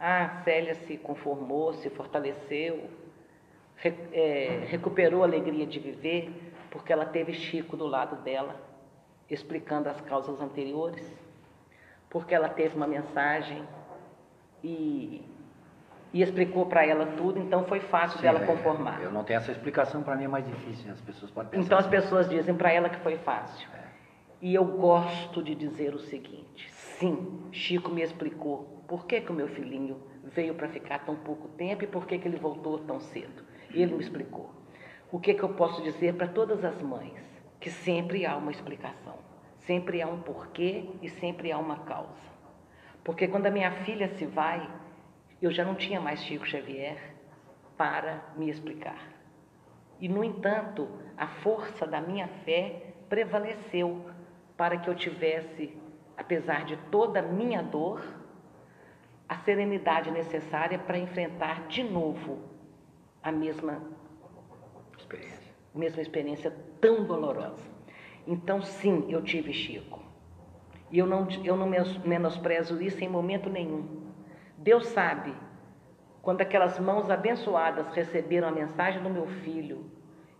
[0.00, 2.88] ah, Célia se conformou, se fortaleceu,
[3.76, 6.32] re- é, recuperou a alegria de viver
[6.70, 8.56] porque ela teve Chico do lado dela,
[9.28, 11.04] explicando as causas anteriores,
[12.08, 13.62] porque ela teve uma mensagem
[14.64, 15.22] e,
[16.12, 19.00] e explicou para ela tudo, então foi fácil Sim, dela é, conformar.
[19.02, 20.92] Eu não tenho essa explicação, para mim é mais difícil, né?
[20.92, 21.96] as pessoas podem pensar Então as assim.
[21.96, 23.68] pessoas dizem para ela que foi fácil.
[24.40, 29.34] E eu gosto de dizer o seguinte: sim, Chico me explicou por que, que o
[29.34, 33.00] meu filhinho veio para ficar tão pouco tempo e por que, que ele voltou tão
[33.00, 33.44] cedo.
[33.70, 34.50] Ele me explicou.
[35.10, 37.22] O que, que eu posso dizer para todas as mães?
[37.60, 39.16] Que sempre há uma explicação,
[39.60, 42.32] sempre há um porquê e sempre há uma causa.
[43.04, 44.68] Porque quando a minha filha se vai,
[45.46, 46.96] eu já não tinha mais Chico Xavier
[47.76, 49.08] para me explicar.
[50.00, 54.06] E, no entanto, a força da minha fé prevaleceu
[54.56, 55.76] para que eu tivesse,
[56.16, 58.02] apesar de toda a minha dor,
[59.28, 62.40] a serenidade necessária para enfrentar de novo
[63.22, 63.80] a mesma,
[64.98, 65.52] Experiência.
[65.74, 66.50] mesma experiência
[66.80, 67.62] tão dolorosa.
[68.26, 70.02] Então, sim, eu tive Chico.
[70.90, 74.01] E eu não, eu não menos- menosprezo isso em momento nenhum.
[74.62, 75.34] Deus sabe,
[76.22, 79.90] quando aquelas mãos abençoadas receberam a mensagem do meu filho,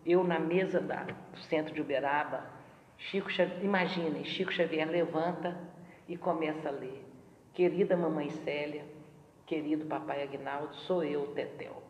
[0.07, 2.47] eu na mesa da- do centro de Uberaba,
[2.97, 5.59] Chico Xavier, imaginem, Chico Xavier levanta
[6.09, 7.05] e começa a ler.
[7.53, 8.85] Querida mamãe Célia,
[9.45, 11.83] querido papai Agnaldo, sou eu, Tetel.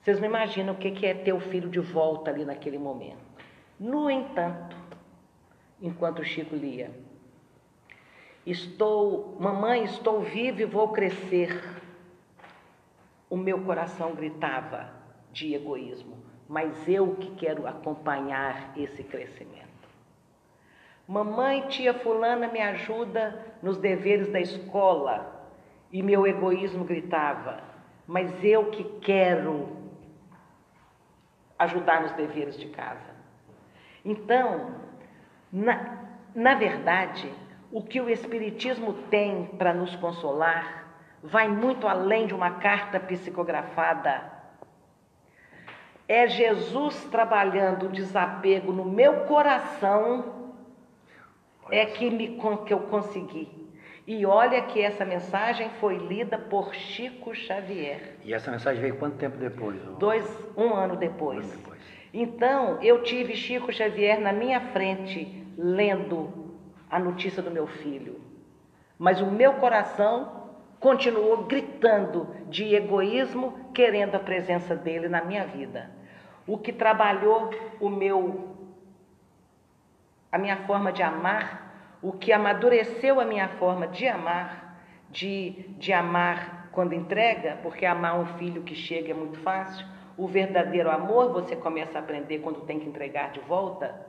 [0.00, 3.22] Vocês não imaginam o que é ter o filho de volta ali naquele momento.
[3.78, 4.74] No entanto,
[5.82, 6.90] enquanto Chico lia,
[8.46, 11.62] estou, mamãe, estou vivo e vou crescer.
[13.28, 14.90] O meu coração gritava
[15.32, 16.16] de egoísmo,
[16.48, 19.64] mas eu que quero acompanhar esse crescimento.
[21.06, 25.32] Mamãe, tia fulana me ajuda nos deveres da escola.
[25.92, 27.62] E meu egoísmo gritava,
[28.06, 29.68] mas eu que quero
[31.58, 33.14] ajudar nos deveres de casa.
[34.04, 34.74] Então,
[35.52, 35.98] na,
[36.34, 37.32] na verdade,
[37.74, 44.30] o que o Espiritismo tem para nos consolar vai muito além de uma carta psicografada.
[46.06, 50.54] É Jesus trabalhando o desapego no meu coração
[51.68, 53.48] é que, me, que eu consegui.
[54.06, 58.18] E olha que essa mensagem foi lida por Chico Xavier.
[58.22, 59.82] E essa mensagem veio quanto tempo depois?
[59.98, 60.24] Dois,
[60.56, 61.44] um ano depois.
[61.44, 61.80] Um ano depois.
[62.12, 66.43] Então, eu tive Chico Xavier na minha frente, lendo
[66.94, 68.20] a notícia do meu filho.
[68.96, 70.44] Mas o meu coração
[70.78, 75.90] continuou gritando de egoísmo, querendo a presença dele na minha vida.
[76.46, 78.54] O que trabalhou o meu
[80.30, 84.80] a minha forma de amar, o que amadureceu a minha forma de amar,
[85.10, 89.84] de, de amar quando entrega, porque amar um filho que chega é muito fácil.
[90.16, 94.06] O verdadeiro amor você começa a aprender quando tem que entregar de volta.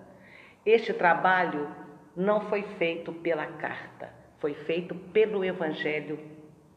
[0.63, 1.84] Este trabalho
[2.15, 6.19] não foi feito pela carta, foi feito pelo Evangelho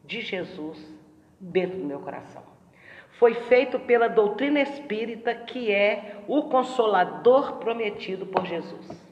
[0.05, 0.77] de Jesus
[1.39, 2.43] dentro do meu coração.
[3.17, 9.09] Foi feito pela doutrina espírita, que é o consolador prometido por Jesus.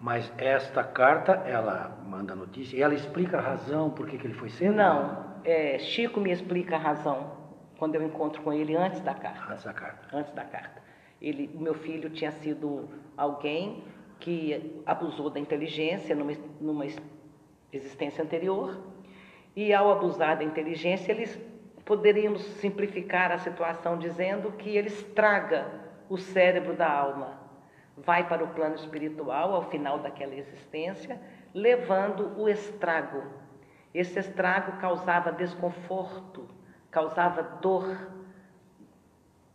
[0.00, 4.50] Mas esta carta, ela manda notícia e ela explica a razão por que, ele foi
[4.50, 4.76] sendo?
[4.76, 7.32] Não, é, Chico me explica a razão
[7.78, 9.52] quando eu encontro com ele antes da carta.
[9.52, 10.16] Antes da carta.
[10.16, 10.82] Antes da carta.
[11.20, 13.84] Ele, o meu filho tinha sido alguém
[14.20, 16.84] que abusou da inteligência numa, numa
[17.72, 18.80] existência anterior
[19.54, 21.38] e ao abusar da inteligência eles
[21.84, 25.66] poderíamos simplificar a situação dizendo que ele estraga
[26.08, 27.46] o cérebro da alma
[27.96, 31.20] vai para o plano espiritual ao final daquela existência,
[31.54, 33.22] levando o estrago.
[33.94, 36.46] Esse estrago causava desconforto,
[36.90, 38.10] causava dor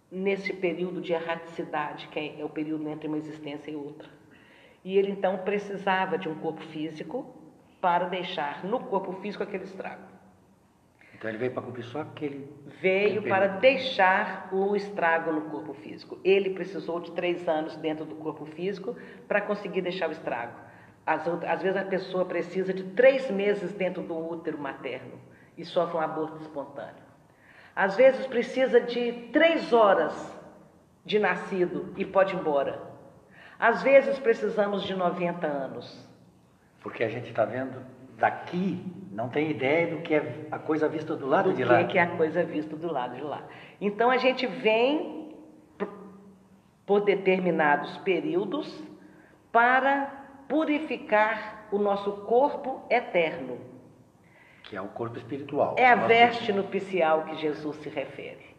[0.10, 4.10] nesse período de erraticidade, que é o período entre uma existência e outra.
[4.84, 7.36] E ele então precisava de um corpo físico
[7.80, 10.12] para deixar no corpo físico aquele estrago.
[11.14, 12.52] Então ele veio para cumprir só aquele.
[12.80, 16.20] Veio aquele para deixar o estrago no corpo físico.
[16.24, 18.96] Ele precisou de três anos dentro do corpo físico
[19.28, 20.60] para conseguir deixar o estrago.
[21.06, 25.20] Às, às vezes a pessoa precisa de três meses dentro do útero materno
[25.56, 27.04] e sofre um aborto espontâneo.
[27.76, 30.40] Às vezes precisa de três horas
[31.06, 32.91] de nascido e pode ir embora.
[33.62, 36.10] Às vezes precisamos de 90 anos.
[36.82, 37.80] Porque a gente está vendo
[38.18, 41.84] daqui não tem ideia do que é a coisa vista do lado do de lá.
[41.84, 43.44] que é a coisa vista do lado de lá.
[43.80, 45.36] Então a gente vem
[46.88, 48.84] por determinados períodos
[49.52, 50.08] para
[50.48, 53.60] purificar o nosso corpo eterno.
[54.64, 55.76] Que é o corpo espiritual.
[55.78, 58.56] É a veste nupcial que Jesus se refere.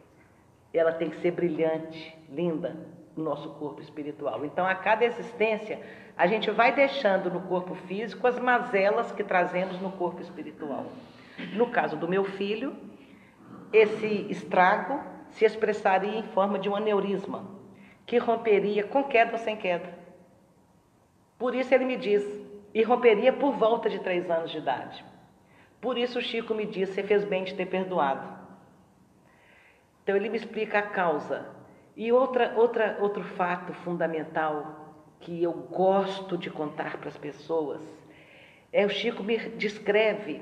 [0.73, 2.77] Ela tem que ser brilhante, linda,
[3.15, 4.45] no nosso corpo espiritual.
[4.45, 5.79] Então, a cada existência,
[6.17, 10.85] a gente vai deixando no corpo físico as mazelas que trazemos no corpo espiritual.
[11.53, 12.75] No caso do meu filho,
[13.71, 14.99] esse estrago
[15.29, 17.45] se expressaria em forma de um aneurisma,
[18.05, 19.97] que romperia com queda ou sem queda.
[21.37, 22.23] Por isso ele me diz,
[22.73, 25.03] e romperia por volta de três anos de idade.
[25.81, 28.27] Por isso o Chico me diz, você fez bem de ter perdoado.
[30.03, 31.45] Então ele me explica a causa.
[31.95, 34.83] E outra, outra, outro fato fundamental
[35.19, 37.81] que eu gosto de contar para as pessoas
[38.71, 40.41] é o Chico me descreve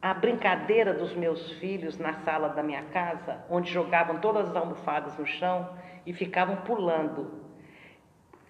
[0.00, 5.16] a brincadeira dos meus filhos na sala da minha casa, onde jogavam todas as almofadas
[5.16, 5.68] no chão
[6.04, 7.40] e ficavam pulando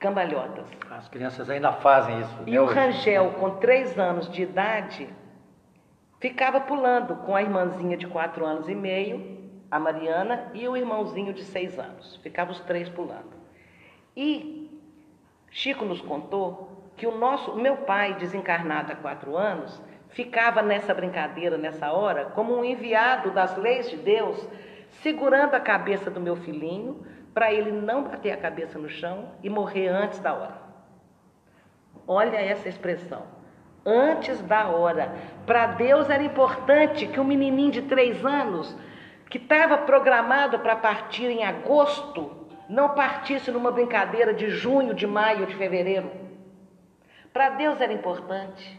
[0.01, 0.67] cambalhotas.
[0.91, 2.43] As crianças ainda fazem isso.
[2.47, 5.09] E o Rangel, com três anos de idade,
[6.19, 9.42] ficava pulando com a irmãzinha de quatro anos e meio,
[9.73, 12.17] a Mariana, e o irmãozinho de seis anos.
[12.23, 13.33] Ficavam os três pulando.
[14.15, 14.71] E
[15.51, 20.93] Chico nos contou que o nosso, o meu pai, desencarnado há quatro anos, ficava nessa
[20.93, 24.47] brincadeira, nessa hora, como um enviado das leis de Deus,
[25.01, 29.49] segurando a cabeça do meu filhinho, para ele não bater a cabeça no chão e
[29.49, 30.61] morrer antes da hora.
[32.07, 33.23] Olha essa expressão.
[33.87, 35.15] Antes da hora.
[35.47, 38.77] Para Deus era importante que um menininho de três anos,
[39.33, 42.31] que estava programado para partir em agosto,
[42.69, 46.11] não partisse numa brincadeira de junho, de maio, de fevereiro.
[47.33, 48.79] Para Deus era importante.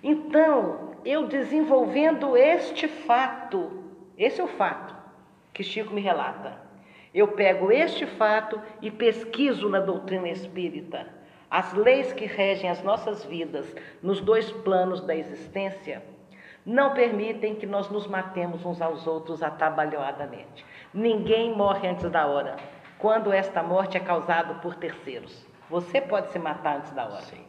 [0.00, 3.82] Então, eu desenvolvendo este fato,
[4.16, 4.94] esse é o fato
[5.52, 6.56] que Chico me relata.
[7.12, 11.08] Eu pego este fato e pesquiso na doutrina espírita
[11.50, 13.66] as leis que regem as nossas vidas
[14.00, 16.00] nos dois planos da existência
[16.64, 20.64] não permitem que nós nos matemos uns aos outros atabalhoadamente.
[20.92, 22.56] Ninguém morre antes da hora
[22.98, 25.46] quando esta morte é causada por terceiros.
[25.70, 27.22] Você pode se matar antes da hora.
[27.22, 27.44] Sim.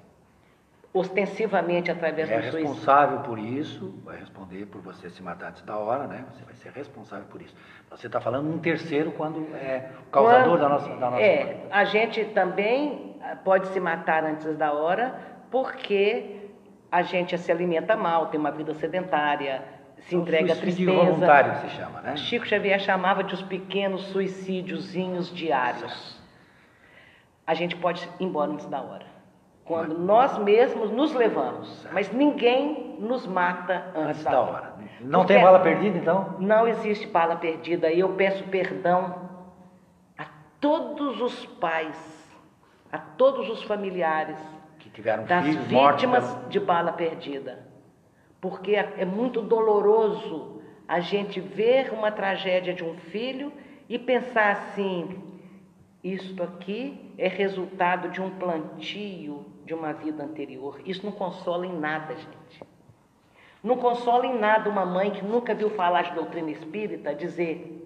[0.93, 2.59] Ostensivamente através é do suicídio.
[2.59, 6.26] É responsável por isso, vai responder por você se matar antes da hora, né?
[6.34, 7.55] Você vai ser responsável por isso.
[7.89, 11.45] Você está falando um terceiro quando é o causador quando, da nossa, da nossa É,
[11.45, 11.62] morte.
[11.72, 15.16] a gente também pode se matar antes da hora
[15.49, 16.41] porque
[16.92, 19.64] a gente se alimenta mal, tem uma vida sedentária,
[20.02, 21.12] se entrega a suicídio tristeza.
[21.14, 22.18] voluntário que se chama, né?
[22.18, 26.20] Chico Xavier chamava de os pequenos suicídiozinhos diários.
[27.48, 29.06] A gente pode ir embora antes da hora.
[29.64, 34.74] Quando nós mesmos nos levamos, mas ninguém nos mata antes, Antes da hora.
[35.00, 36.36] Não Porque tem bala perdida, então?
[36.39, 37.89] Não existe bala perdida.
[37.89, 39.30] E eu peço perdão
[40.18, 40.26] a
[40.60, 42.38] todos os pais,
[42.92, 44.38] a todos os familiares
[45.02, 46.02] tiveram das filhos mortos.
[46.02, 47.66] vítimas pelo- de bala perdida.
[48.39, 53.52] Porque é é muito doloroso a gente ver uma tragédia de um filho
[53.89, 55.22] e pensar assim:
[56.04, 60.80] isto aqui é resultado de um plantio de uma vida anterior.
[60.86, 62.64] Isso não consola em nada, gente.
[63.64, 67.78] Não consola em nada uma mãe que nunca viu falar de doutrina espírita dizer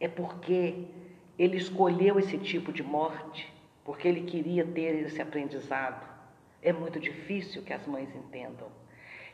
[0.00, 0.84] é porque
[1.38, 3.52] ele escolheu esse tipo de morte,
[3.84, 6.11] porque ele queria ter esse aprendizado.
[6.62, 8.68] É muito difícil que as mães entendam.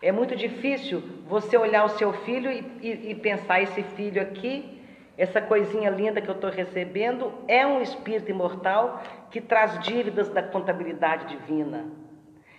[0.01, 4.81] É muito difícil você olhar o seu filho e, e- e pensar: esse filho aqui,
[5.17, 10.43] essa coisinha linda que eu estou recebendo, é um espírito imortal que traz dívidas da
[10.43, 11.87] contabilidade divina.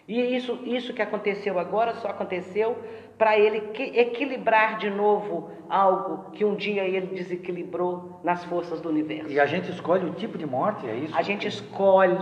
[0.08, 2.78] E isso, isso que aconteceu agora só aconteceu
[3.18, 9.30] para ele equilibrar de novo algo que um dia ele desequilibrou nas forças do universo.
[9.32, 11.16] E a gente escolhe o tipo de morte, é isso?
[11.16, 12.18] A gente escolhe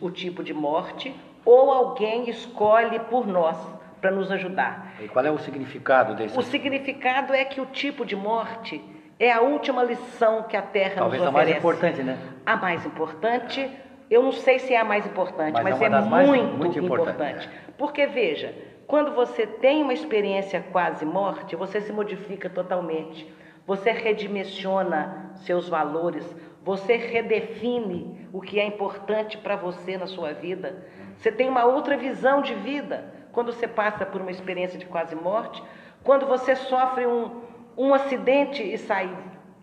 [0.00, 1.14] o tipo de morte
[1.46, 3.56] ou alguém escolhe por nós
[4.00, 4.94] para nos ajudar.
[5.00, 6.38] E qual é o significado desse?
[6.38, 8.82] O significado é que o tipo de morte
[9.18, 11.58] é a última lição que a Terra Talvez nos a mais oferece.
[11.66, 12.18] importante, né?
[12.44, 13.70] A mais importante,
[14.10, 16.28] eu não sei se é a mais importante, Mas mas, é uma é das mais-
[16.28, 17.14] muito, muito importante,
[17.46, 17.48] importante.
[17.78, 18.54] Porque veja,
[18.86, 23.26] quando você tem uma experiência quase morte, você se modifica totalmente.
[23.66, 26.24] Você redimensiona seus valores,
[26.62, 30.84] você redefine o que é importante para você na sua vida.
[31.18, 35.14] Você tem uma outra visão de vida quando você passa por uma experiência de quase
[35.14, 35.62] morte,
[36.02, 37.42] quando você sofre um,
[37.76, 39.14] um acidente e sai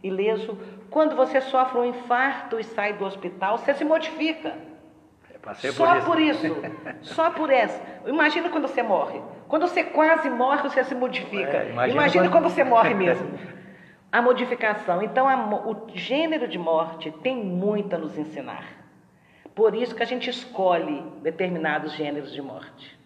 [0.03, 0.57] ileso,
[0.89, 4.53] quando você sofre um infarto e sai do hospital, você se modifica.
[5.33, 6.41] Eu passei Só por isso.
[6.45, 6.61] por isso.
[7.01, 7.81] Só por essa.
[8.05, 9.21] Imagina quando você morre.
[9.47, 11.57] Quando você quase morre, você se modifica.
[11.57, 12.53] É, imagina imagina, quando- quando...
[12.53, 13.39] você morre mesmo.
[14.11, 15.01] A modificação.
[15.01, 15.35] Então, a
[15.67, 18.82] o gênero de morte tem muito a nos ensinar.
[19.55, 22.97] Por isso que a gente escolhe determinados gêneros de morte.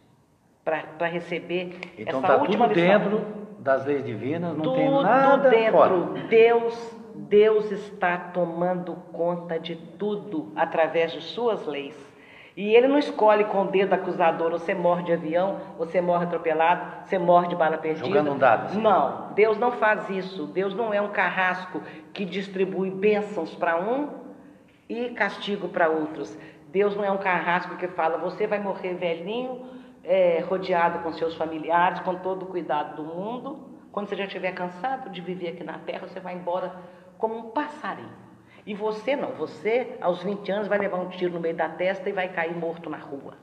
[0.64, 3.00] Para receber Então essa está última tudo lição.
[3.00, 3.26] dentro
[3.60, 5.72] das leis divinas, não Tudo tem nada dentro.
[5.74, 5.96] fora.
[6.30, 11.96] Deus, Deus está tomando conta de tudo através de suas leis.
[12.56, 17.06] E ele não escolhe com o dedo acusador, você morre de avião, você morre atropelado,
[17.06, 18.08] você morre de bala perdida.
[18.08, 18.82] Jogando um dado, assim.
[18.82, 20.48] Não, Deus não faz isso.
[20.48, 21.82] Deus não é um carrasco
[22.14, 24.27] que distribui bênçãos para um
[24.90, 26.38] e castigo para outros.
[26.70, 29.66] Deus não é um carrasco que fala, você vai morrer velhinho,
[30.04, 33.68] é, rodeado com seus familiares, com todo o cuidado do mundo.
[33.92, 36.74] Quando você já estiver cansado de viver aqui na terra, você vai embora
[37.18, 38.28] como um passarinho.
[38.66, 42.10] E você não, você aos 20 anos vai levar um tiro no meio da testa
[42.10, 43.34] e vai cair morto na rua.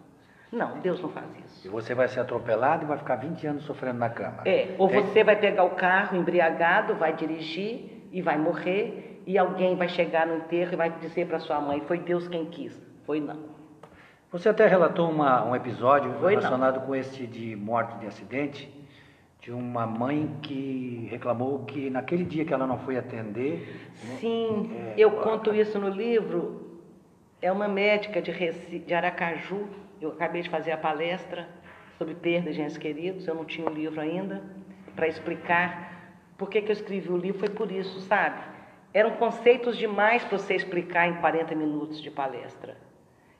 [0.52, 1.66] Não, Deus não faz isso.
[1.66, 4.42] E você vai ser atropelado e vai ficar 20 anos sofrendo na cama.
[4.44, 9.36] É, ou Tem- você vai pegar o carro embriagado, vai dirigir e vai morrer, e
[9.38, 12.80] alguém vai chegar no enterro e vai dizer para sua mãe: foi Deus quem quis.
[13.06, 13.54] Foi não.
[14.30, 16.40] Você até relatou uma- um episódio Foi, não.
[16.42, 18.68] relacionado com esse de morte de acidente,
[19.40, 23.80] de uma mãe que reclamou que naquele dia que ela não foi atender,
[24.18, 26.80] Sim, É, eu conto isso no livro.
[27.40, 29.68] É uma médica de, Reci- de Aracaju.
[30.00, 31.46] Eu acabei de fazer a palestra
[31.98, 33.28] sobre perda de entes queridos.
[33.28, 34.42] Eu não tinha o livro ainda
[34.96, 35.92] para explicar
[36.36, 37.38] por que, que eu escrevi o livro.
[37.38, 38.40] Foi por isso, sabe?
[38.94, 42.76] Eram conceitos demais para você explicar em 40 minutos de palestra.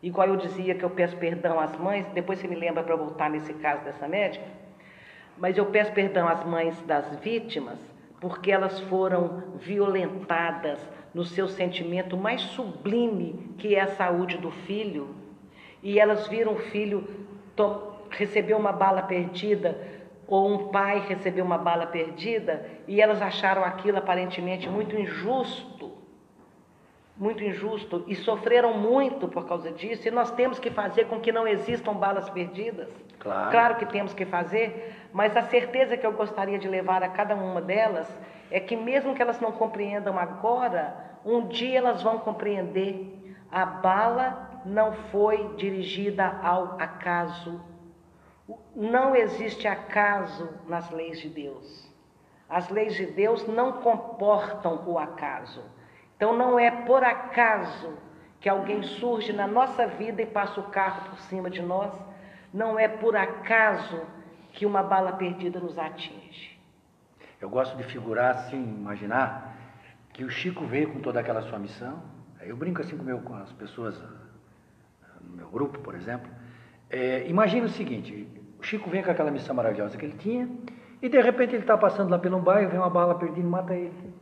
[0.03, 3.31] Igual eu dizia que eu peço perdão às mães, depois você me lembra para voltar
[3.31, 4.45] nesse caso dessa médica.
[5.39, 7.79] Mas eu peço perdão às mães das vítimas
[8.21, 10.81] porque elas foram violentadas
[11.15, 15.15] no seu sentimento mais sublime, que é a saúde do filho.
[15.85, 17.07] E elas viram o filho
[18.11, 19.79] receber uma bala perdida,
[20.27, 26.05] ou um pai receber uma bala perdida, e elas acharam aquilo aparentemente muito injusto
[27.17, 31.31] muito injusto e sofreram muito por causa disso, e nós temos que fazer com que
[31.31, 32.89] não existam balas perdidas.
[33.21, 33.77] Claro.
[33.77, 37.61] que temos que fazer, mas a certeza que eu gostaria de levar a cada uma
[37.61, 38.07] delas
[38.51, 40.95] é que mesmo que elas não compreendam agora,
[41.25, 43.37] um dia elas vão compreender.
[43.51, 47.61] A bala não foi dirigida ao acaso.
[48.75, 51.91] Não existe acaso nas leis de Deus.
[52.49, 55.63] As leis de Deus não comportam o acaso.
[56.17, 57.97] Então não é por acaso
[58.41, 61.93] que alguém surge na nossa vida e passa o carro por cima de nós.
[62.53, 64.03] Não é por acaso
[64.53, 66.61] que uma bala perdida nos atinge.
[67.41, 69.57] Eu gosto de figurar assim, imaginar
[70.13, 72.03] que o Chico veio com toda aquela sua missão.
[72.41, 74.01] Eu brinco assim com, meu, com as pessoas
[75.23, 76.31] no meu grupo, por exemplo.
[76.95, 78.29] É, imagina o seguinte:
[78.61, 80.49] o Chico vem com aquela missão maravilhosa que ele tinha,
[81.03, 83.75] e de repente ele está passando lá pelo bairro, vem uma bala perdida e mata
[83.75, 84.15] ele.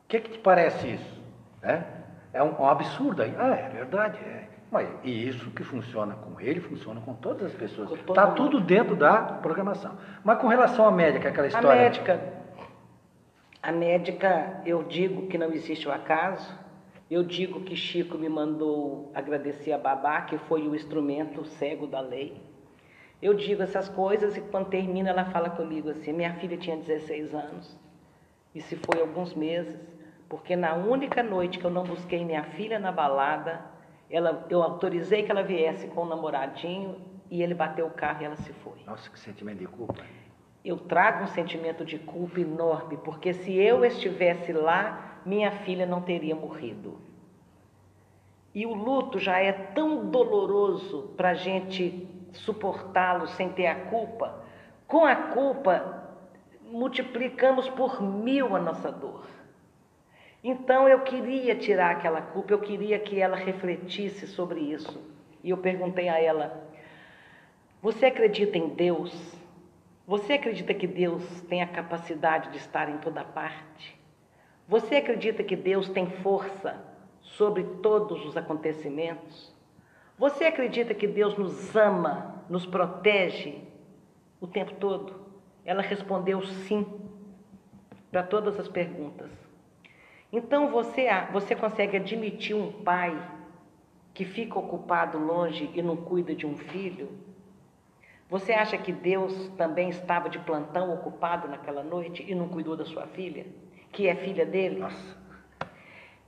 [0.00, 1.22] O que, que te parece isso?
[1.62, 1.84] É,
[2.32, 3.32] é um, um absurdo aí.
[3.38, 4.48] Ah, é verdade, é.
[4.68, 7.92] Mas, e isso que funciona com ele, funciona com todas as pessoas.
[7.92, 9.96] Está tudo dentro da programação.
[10.24, 11.70] Mas com relação à médica, aquela história.
[11.70, 12.20] A médica,
[13.62, 16.61] a médica, eu digo que não existe o acaso.
[17.12, 22.00] Eu digo que Chico me mandou agradecer a babá, que foi o instrumento cego da
[22.00, 22.40] lei.
[23.20, 27.34] Eu digo essas coisas e quando termina ela fala comigo assim: minha filha tinha 16
[27.34, 27.78] anos
[28.54, 29.78] e se foi alguns meses,
[30.26, 33.60] porque na única noite que eu não busquei minha filha na balada,
[34.08, 36.96] ela, eu autorizei que ela viesse com o namoradinho
[37.30, 38.78] e ele bateu o carro e ela se foi.
[38.86, 40.02] Nossa, que sentimento de culpa.
[40.64, 46.00] Eu trago um sentimento de culpa enorme, porque se eu estivesse lá, minha filha não
[46.00, 47.00] teria morrido.
[48.54, 54.44] E o luto já é tão doloroso para a gente suportá-lo sem ter a culpa.
[54.86, 56.08] Com a culpa,
[56.62, 59.26] multiplicamos por mil a nossa dor.
[60.44, 65.00] Então eu queria tirar aquela culpa, eu queria que ela refletisse sobre isso.
[65.42, 66.68] E eu perguntei a ela:
[67.80, 69.34] Você acredita em Deus?
[70.06, 74.01] Você acredita que Deus tem a capacidade de estar em toda parte?
[74.72, 76.82] Você acredita que Deus tem força
[77.20, 79.54] sobre todos os acontecimentos?
[80.16, 83.60] Você acredita que Deus nos ama, nos protege
[84.40, 85.26] o tempo todo?
[85.62, 86.86] Ela respondeu sim
[88.10, 89.30] para todas as perguntas.
[90.32, 93.14] Então você, você consegue admitir um pai
[94.14, 97.10] que fica ocupado longe e não cuida de um filho?
[98.30, 102.86] Você acha que Deus também estava de plantão ocupado naquela noite e não cuidou da
[102.86, 103.44] sua filha,
[103.92, 104.80] que é filha dele?
[104.80, 105.22] Nossa.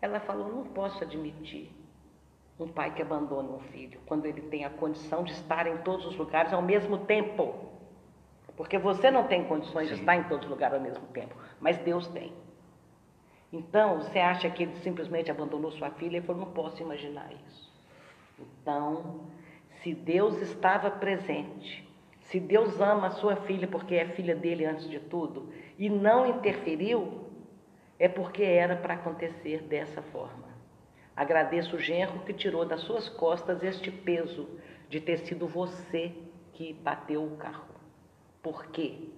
[0.01, 1.71] Ela falou: não posso admitir
[2.61, 6.07] um pai que abandona um filho quando ele tem a condição de estar em todos
[6.07, 7.55] os lugares ao mesmo tempo.
[8.57, 9.95] Porque você não tem condições Sim.
[9.95, 12.33] de estar em todos os lugares ao mesmo tempo, mas Deus tem.
[13.53, 16.19] Então, você acha que ele simplesmente abandonou sua filha?
[16.19, 17.73] Ele falou: não posso imaginar isso.
[18.39, 19.29] Então,
[19.83, 21.89] se Deus estava presente,
[22.23, 26.27] se Deus ama a sua filha porque é filha dele antes de tudo e não
[26.27, 27.24] interferiu,
[27.99, 30.49] é porque era para acontecer dessa forma.
[31.17, 34.49] Agradeço o genro que tirou das suas costas este peso
[34.89, 36.13] de ter sido você
[36.53, 37.75] que bateu o carro.
[38.43, 39.09] Por quê?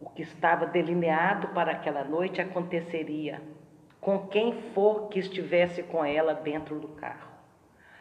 [0.00, 3.42] O que estava delineado para aquela noite aconteceria
[4.00, 7.30] com quem for que estivesse com ela dentro do carro.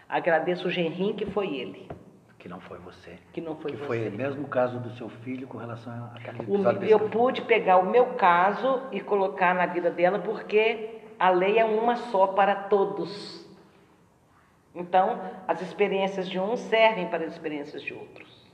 [0.08, 1.89] Agradeço o genrinho que foi ele.
[2.40, 3.20] Que não foi você.
[3.34, 3.86] Que não foi que você.
[3.86, 6.88] foi o mesmo caso do seu filho com relação àquele episódio.
[6.88, 11.66] Eu pude pegar o meu caso e colocar na vida dela porque a lei é
[11.66, 13.46] uma só para todos.
[14.74, 18.48] Então, as experiências de uns servem para as experiências de outros.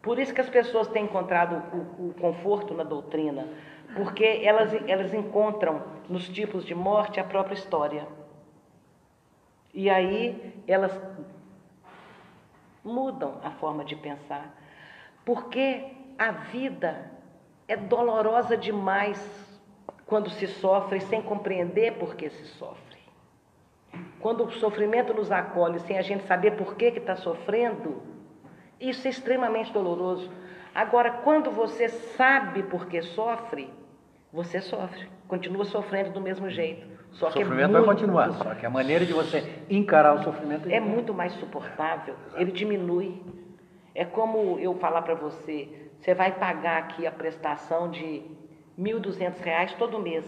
[0.00, 3.48] Por isso que as pessoas têm encontrado o, o conforto na doutrina,
[3.94, 8.06] porque elas, elas encontram nos tipos de morte a própria história.
[9.74, 10.98] E aí elas
[12.86, 14.54] mudam a forma de pensar,
[15.24, 17.10] porque a vida
[17.68, 19.18] é dolorosa demais
[20.06, 22.86] quando se sofre sem compreender por que se sofre.
[24.20, 28.02] Quando o sofrimento nos acolhe sem a gente saber por que está sofrendo,
[28.80, 30.30] isso é extremamente doloroso.
[30.74, 33.72] Agora, quando você sabe por que sofre,
[34.32, 36.86] você sofre, continua sofrendo do mesmo jeito.
[37.16, 39.62] Só o que é sofrimento é muito, vai continuar, só que a maneira de você
[39.70, 43.22] encarar o sofrimento é, é muito mais suportável, ele diminui.
[43.94, 48.36] É como eu falar para você, você vai pagar aqui a prestação de R$
[48.78, 50.24] 1.200 todo mês.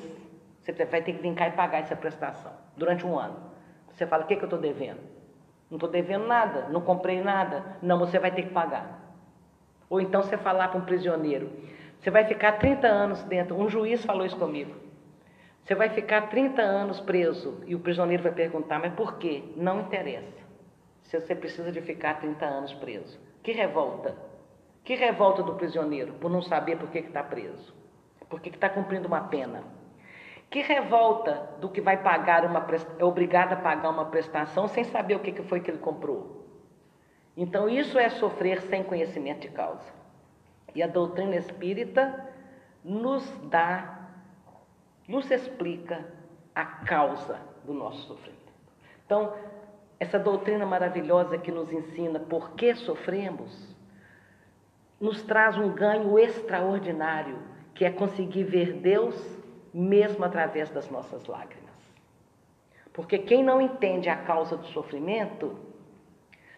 [0.62, 3.36] Você vai ter que vir cá e pagar essa prestação durante um ano.
[3.92, 5.00] Você fala, o que, que eu estou devendo?
[5.70, 7.76] Não estou devendo nada, não comprei nada.
[7.82, 8.98] Não, você vai ter que pagar.
[9.90, 11.50] Ou então você falar para um prisioneiro,
[11.98, 13.60] você vai ficar 30 anos dentro.
[13.60, 14.87] Um juiz falou isso comigo.
[15.68, 17.62] Você vai ficar 30 anos preso.
[17.66, 19.44] E o prisioneiro vai perguntar, mas por quê?
[19.54, 20.42] Não interessa.
[21.02, 23.20] Se você precisa de ficar 30 anos preso.
[23.42, 24.16] Que revolta.
[24.82, 27.74] Que revolta do prisioneiro por não saber por que está preso.
[28.30, 29.62] Por que está cumprindo uma pena.
[30.48, 32.66] Que revolta do que vai pagar uma
[32.98, 36.46] é obrigado a pagar uma prestação sem saber o que foi que ele comprou.
[37.36, 39.92] Então isso é sofrer sem conhecimento de causa.
[40.74, 42.26] E a doutrina espírita
[42.82, 43.97] nos dá,
[45.08, 46.04] nos explica
[46.54, 48.52] a causa do nosso sofrimento.
[49.06, 49.32] Então,
[49.98, 53.74] essa doutrina maravilhosa que nos ensina por que sofremos,
[55.00, 57.38] nos traz um ganho extraordinário,
[57.74, 59.16] que é conseguir ver Deus
[59.72, 61.68] mesmo através das nossas lágrimas.
[62.92, 65.56] Porque quem não entende a causa do sofrimento,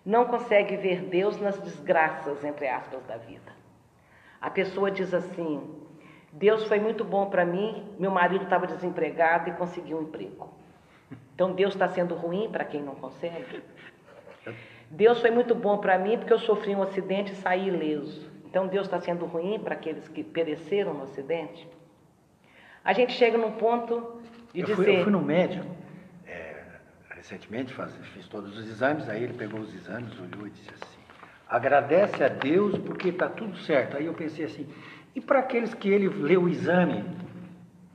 [0.05, 3.53] não consegue ver Deus nas desgraças, entre aspas, da vida.
[4.40, 5.61] A pessoa diz assim:
[6.32, 10.48] Deus foi muito bom para mim, meu marido estava desempregado e conseguiu um emprego.
[11.34, 13.62] Então Deus está sendo ruim para quem não consegue?
[14.90, 18.28] Deus foi muito bom para mim porque eu sofri um acidente e saí ileso.
[18.44, 21.66] Então Deus está sendo ruim para aqueles que pereceram no acidente?
[22.84, 24.20] A gente chega num ponto
[24.52, 24.84] de eu dizer.
[24.84, 25.66] Fui, eu fui no médico
[26.26, 26.62] é,
[27.10, 31.00] recentemente, faz, fiz todos os exames, aí ele pegou os exames, olhou e disse assim:
[31.48, 33.96] agradece a Deus porque está tudo certo.
[33.96, 34.66] Aí eu pensei assim:
[35.14, 37.04] e para aqueles que ele lê o exame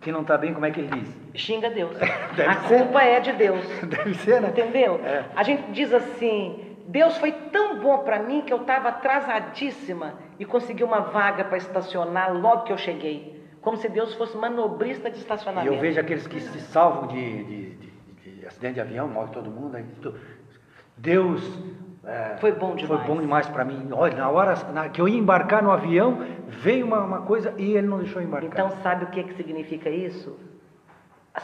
[0.02, 1.18] que não está bem, como é que ele diz?
[1.34, 1.98] Xinga Deus.
[2.36, 2.78] Deve a ser.
[2.78, 3.66] culpa é de Deus.
[3.88, 4.50] Deve ser, né?
[4.50, 5.00] Entendeu?
[5.04, 5.26] É.
[5.36, 10.46] A gente diz assim: Deus foi tão bom para mim que eu estava atrasadíssima e
[10.46, 13.34] consegui uma vaga para estacionar logo que eu cheguei.
[13.62, 15.74] Como se Deus fosse manobrista de E estacionamento.
[15.74, 19.50] eu vejo aqueles que se salvam de, de, de- de acidente de avião, morre todo
[19.50, 19.76] mundo.
[19.76, 19.84] Aí,
[20.98, 21.42] Deus
[22.06, 23.08] é, Foi bom Foi demais.
[23.08, 23.88] bom demais para mim.
[23.92, 27.76] Olha, na hora na- que eu ia embarcar no avião, veio uma, uma coisa e
[27.76, 28.50] ele não deixou embarcar.
[28.52, 30.38] Então, sabe o que, que significa isso?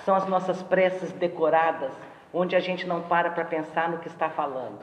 [0.05, 1.91] São as nossas preces decoradas,
[2.34, 4.80] onde a gente não para para pensar no que está falando.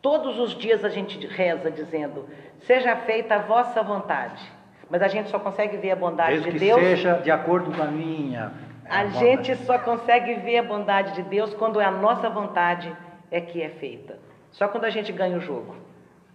[0.00, 2.26] Todos os dias a gente reza dizendo:
[2.60, 4.40] Seja feita a vossa vontade.
[4.88, 6.80] Mas a gente só consegue ver a bondade Desde de que Deus.
[6.80, 8.52] seja de acordo com a minha.
[8.88, 9.18] A vontade.
[9.18, 12.96] gente só consegue ver a bondade de Deus quando a nossa vontade
[13.32, 14.16] é que é feita.
[14.56, 15.76] Só quando a gente ganha o jogo.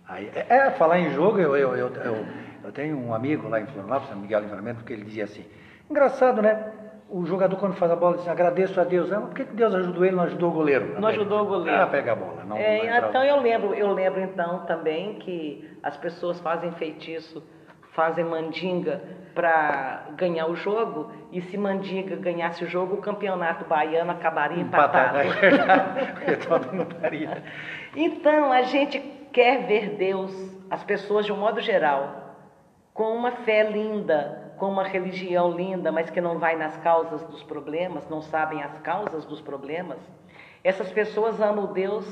[0.07, 2.25] Aí, é, é, falar em jogo, eu, eu, eu, eu,
[2.65, 5.43] eu tenho um amigo lá em Florianópolis, Miguel Livramento, que ele dizia assim,
[5.89, 6.71] engraçado, né?
[7.09, 9.11] O jogador quando faz a bola diz, agradeço a Deus.
[9.11, 10.99] Ah, mas por que Deus ajudou ele não ajudou o goleiro?
[10.99, 11.81] Não ajudou o goleiro.
[11.81, 12.43] Ah, pega a bola.
[12.45, 17.43] Não, É, não então eu lembro, eu lembro então também que as pessoas fazem feitiço,
[17.93, 19.01] fazem mandinga
[19.33, 25.17] para ganhar o jogo, e se mandinga ganhasse o jogo, o campeonato baiano acabaria empatado.
[25.19, 26.13] Empatado, é verdade.
[26.13, 27.43] Porque todo mundo estaria.
[27.95, 28.99] Então a gente
[29.33, 30.31] quer ver Deus,
[30.69, 32.35] as pessoas de um modo geral,
[32.93, 37.43] com uma fé linda, com uma religião linda, mas que não vai nas causas dos
[37.43, 39.99] problemas, não sabem as causas dos problemas.
[40.63, 42.05] Essas pessoas amam o Deus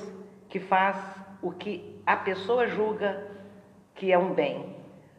[0.50, 0.98] que faz
[1.42, 3.28] o que a pessoa julga
[3.96, 4.76] que é um bem,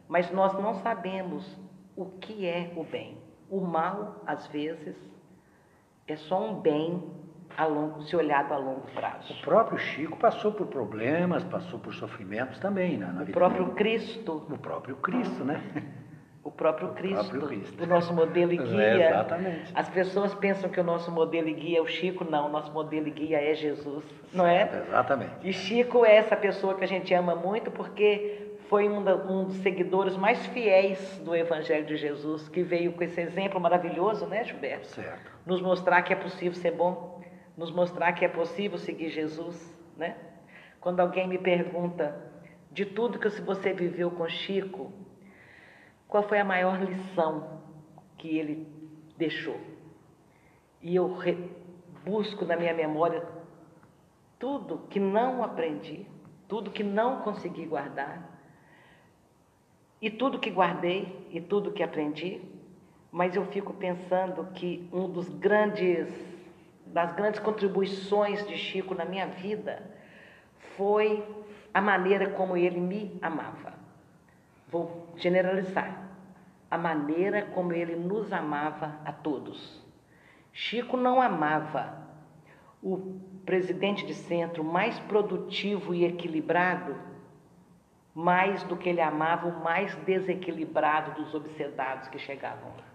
[0.07, 1.57] mas nós não sabemos
[1.95, 3.17] o que é o bem.
[3.49, 4.95] O mal, às vezes,
[6.07, 7.01] é só um bem
[7.57, 9.33] a longo, se olhado a longo prazo.
[9.33, 13.67] O próprio Chico passou por problemas, passou por sofrimentos também né, na O vida próprio.
[13.73, 15.61] Cristo, O próprio Cristo, né?
[16.43, 17.83] o próprio Cristo, próprio Cristo.
[17.83, 19.09] o nosso modelo e É, guia.
[19.09, 19.71] exatamente.
[19.75, 22.71] As pessoas pensam que o nosso modelo e guia é o Chico, não, o nosso
[22.71, 24.63] modelo e guia é Jesus, não é?
[24.87, 25.31] Exatamente.
[25.43, 29.43] E Chico é essa pessoa que a gente ama muito porque foi um, da- um
[29.45, 34.43] dos seguidores mais fiéis do Evangelho de Jesus, que veio com esse exemplo maravilhoso, né,
[34.45, 34.87] Gilberto?
[34.87, 35.29] Certo.
[35.45, 37.20] Nos mostrar que é possível ser bom,
[37.57, 40.17] nos mostrar que é possível seguir Jesus, né?
[40.79, 42.31] Quando alguém me pergunta
[42.71, 44.91] de tudo que você viveu com Chico,
[46.07, 47.61] qual foi a maior lição
[48.17, 48.67] que ele
[49.17, 49.59] deixou?
[50.81, 51.15] E eu
[52.03, 53.23] busco na minha memória
[54.39, 56.07] tudo que não aprendi,
[56.47, 58.31] tudo que não consegui guardar,
[60.01, 62.41] e tudo que guardei e tudo que aprendi,
[63.11, 66.30] mas eu fico pensando que um dos grandes
[66.91, 69.81] das grandes contribuições de Chico na minha vida
[70.75, 71.25] foi
[71.73, 73.73] a maneira como ele me amava.
[74.67, 76.09] Vou generalizar.
[76.69, 79.81] A maneira como ele nos amava a todos.
[80.53, 81.97] Chico não amava
[82.81, 86.95] o presidente de centro mais produtivo e equilibrado
[88.13, 92.85] mais do que ele amava o mais desequilibrado dos obsedados que chegavam lá.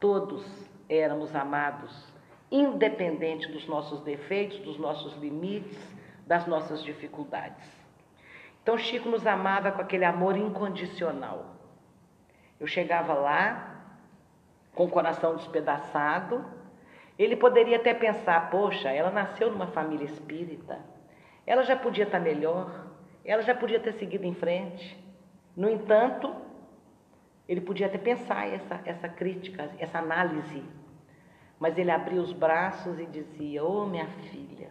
[0.00, 0.44] Todos
[0.88, 2.11] éramos amados,
[2.52, 5.78] independente dos nossos defeitos, dos nossos limites,
[6.26, 7.66] das nossas dificuldades.
[8.62, 11.56] Então Chico nos amava com aquele amor incondicional.
[12.60, 13.82] Eu chegava lá
[14.74, 16.44] com o coração despedaçado,
[17.18, 20.78] ele poderia até pensar: poxa, ela nasceu numa família espírita,
[21.46, 22.86] ela já podia estar melhor,
[23.24, 25.02] ela já podia ter seguido em frente.
[25.56, 26.34] No entanto,
[27.48, 30.62] ele podia até pensar essa, essa crítica, essa análise,
[31.62, 34.68] mas ele abria os braços e dizia: Ô oh, minha filha,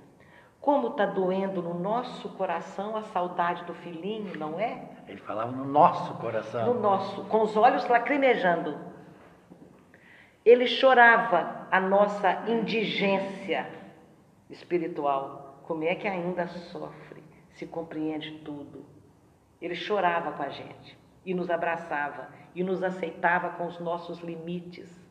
[0.60, 4.90] como está doendo no nosso coração a saudade do filhinho, não é?
[5.08, 6.74] Ele falava no nosso coração.
[6.74, 8.78] No nosso, com os olhos lacrimejando.
[10.44, 13.70] Ele chorava a nossa indigência
[14.50, 18.86] espiritual como é que ainda sofre, se compreende tudo.
[19.62, 25.02] Ele chorava com a gente e nos abraçava e nos aceitava com os nossos limites.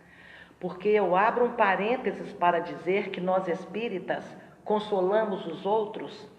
[0.60, 4.24] Porque eu abro um parênteses para dizer que nós espíritas
[4.62, 6.30] consolamos os outros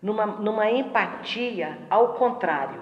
[0.00, 2.80] numa, numa empatia ao contrário.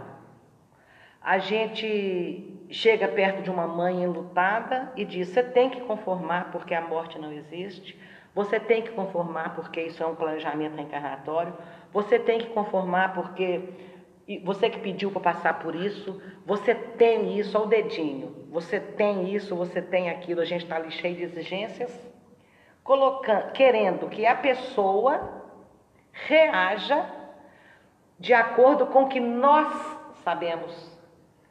[1.20, 6.74] A gente chega perto de uma mãe enlutada e diz: você tem que conformar porque
[6.74, 7.99] a morte não existe,
[8.34, 11.55] você tem que conformar porque isso é um planejamento reencarnatório,
[11.93, 13.61] você tem que conformar porque
[14.44, 19.56] você que pediu para passar por isso, você tem isso ao dedinho, você tem isso,
[19.56, 21.92] você tem aquilo, a gente está ali cheio de exigências,
[22.84, 25.42] colocando, querendo que a pessoa
[26.12, 27.04] reaja
[28.18, 29.72] de acordo com o que nós
[30.22, 30.92] sabemos.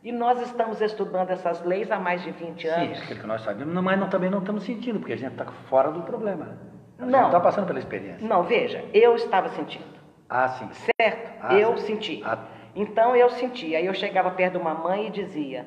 [0.03, 2.97] E nós estamos estudando essas leis há mais de 20 anos.
[2.97, 5.45] Sim, aquilo que nós sabemos, mas não, também não estamos sentindo, porque a gente está
[5.69, 6.57] fora do problema.
[6.97, 8.27] A gente não está passando pela experiência.
[8.27, 9.99] Não, veja, eu estava sentindo.
[10.27, 10.69] Ah, sim.
[10.99, 11.31] Certo?
[11.41, 11.87] Ah, eu sim.
[11.87, 12.23] senti.
[12.25, 12.39] Ah.
[12.75, 13.75] Então eu senti.
[13.75, 15.65] Aí eu chegava perto de uma mãe e dizia: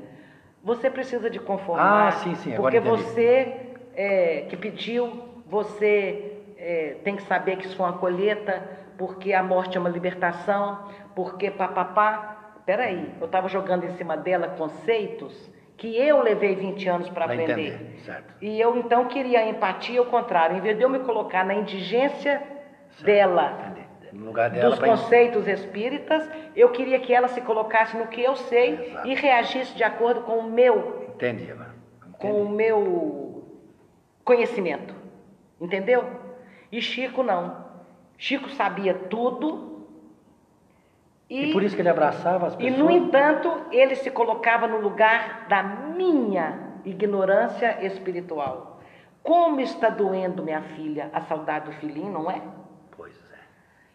[0.62, 2.09] Você precisa de conformar.
[2.09, 7.66] Ah, sim, sim, agora Porque você é, que pediu, você é, tem que saber que
[7.66, 8.62] isso foi uma colheita,
[8.96, 12.30] porque a morte é uma libertação, porque papapá.
[12.64, 17.52] Peraí, eu estava jogando em cima dela conceitos que eu levei 20 anos para aprender.
[17.52, 18.34] entender, certo.
[18.40, 21.55] E eu então queria a empatia ao contrário, em vez de eu me colocar na
[21.55, 22.42] indigência
[23.00, 23.84] dela, Entendi.
[24.14, 28.36] No lugar dela, dos conceitos espíritas, eu queria que ela se colocasse no que eu
[28.36, 29.08] sei Exato.
[29.08, 31.74] e reagisse de acordo com o meu, Entendi agora.
[32.18, 33.44] com o meu
[34.24, 34.94] conhecimento.
[35.60, 36.04] Entendeu?
[36.70, 37.64] E Chico não.
[38.16, 39.86] Chico sabia tudo
[41.28, 42.78] e, E por isso que ele abraçava as e pessoas.
[42.78, 48.80] no entanto, ele se colocava no lugar da minha ignorância espiritual.
[49.22, 52.40] Como está doendo, minha filha, a saudade do filhinho, não é?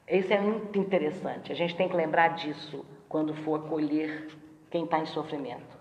[0.10, 1.52] Isso é muito interessante.
[1.52, 4.28] A gente tem que lembrar disso quando for acolher
[4.72, 5.78] quem está em sofrimento.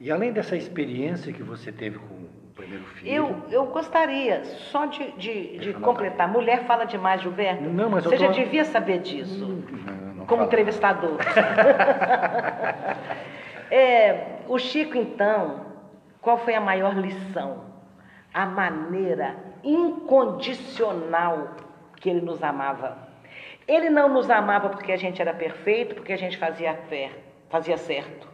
[0.00, 3.12] E além dessa experiência que você teve com o primeiro filho.
[3.12, 6.28] Eu, eu gostaria só de, de, de completar.
[6.28, 7.64] Mulher fala demais, Gilberto.
[7.64, 10.44] Não, mas Você já devia saber disso, Não, não como fala.
[10.44, 11.18] entrevistador.
[13.70, 15.66] É, o Chico, então,
[16.22, 17.64] qual foi a maior lição?
[18.32, 21.54] A maneira incondicional
[21.96, 23.07] que ele nos amava.
[23.68, 27.10] Ele não nos amava porque a gente era perfeito, porque a gente fazia fé,
[27.50, 28.26] fazia certo.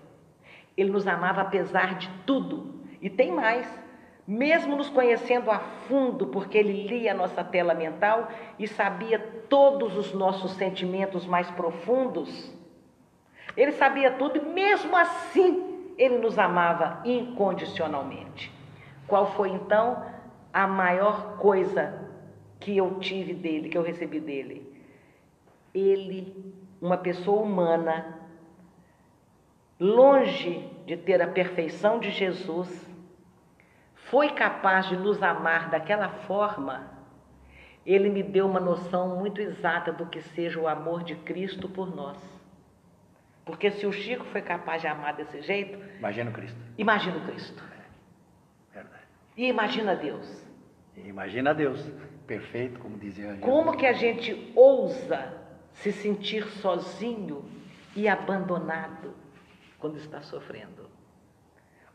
[0.76, 2.80] Ele nos amava apesar de tudo.
[3.02, 3.68] E tem mais.
[4.26, 8.28] Mesmo nos conhecendo a fundo, porque ele lia a nossa tela mental
[8.58, 12.50] e sabia todos os nossos sentimentos mais profundos,
[13.54, 18.50] ele sabia tudo e mesmo assim ele nos amava incondicionalmente.
[19.06, 20.02] Qual foi então
[20.52, 22.10] a maior coisa
[22.58, 24.63] que eu tive dele, que eu recebi dele?
[25.74, 28.20] Ele, uma pessoa humana,
[29.80, 32.88] longe de ter a perfeição de Jesus,
[33.94, 36.92] foi capaz de nos amar daquela forma.
[37.84, 41.94] Ele me deu uma noção muito exata do que seja o amor de Cristo por
[41.94, 42.18] nós.
[43.44, 46.56] Porque se o Chico foi capaz de amar desse jeito, Imagina o Cristo.
[46.78, 47.62] imagina o Cristo.
[48.72, 49.02] Verdade.
[49.36, 50.46] E imagina Deus.
[50.96, 51.84] Imagina Deus.
[52.26, 53.36] Perfeito, como dizia.
[53.42, 55.43] Como que a gente ousa
[55.74, 57.44] se sentir sozinho
[57.94, 59.14] e abandonado
[59.78, 60.88] quando está sofrendo?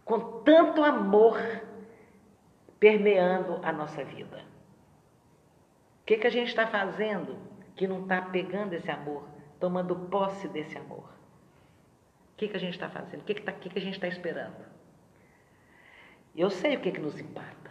[0.06, 1.38] Com tanto amor
[2.80, 4.44] permeando a nossa vida.
[6.02, 7.38] O que, que a gente está fazendo
[7.76, 9.24] que não está pegando esse amor,
[9.60, 11.10] tomando posse desse amor?
[12.34, 13.22] O que, que a gente está fazendo?
[13.22, 14.66] O que, que, tá, que, que a gente está esperando?
[16.36, 17.70] Eu sei o que, que nos empata.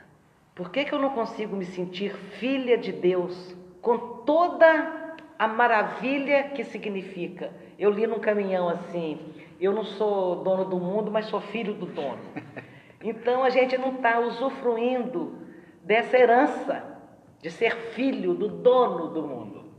[0.55, 4.98] Por que, que eu não consigo me sentir filha de Deus com toda
[5.39, 7.53] a maravilha que significa?
[7.79, 9.19] Eu li num caminhão assim:
[9.61, 12.23] eu não sou dono do mundo, mas sou filho do dono.
[13.01, 15.39] Então a gente não está usufruindo
[15.85, 16.99] dessa herança
[17.41, 19.73] de ser filho do dono do mundo.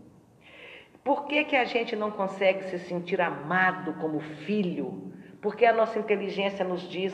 [1.04, 5.12] Por que, que a gente não consegue se sentir amado como filho?
[5.42, 7.14] Porque a nossa inteligência nos diz: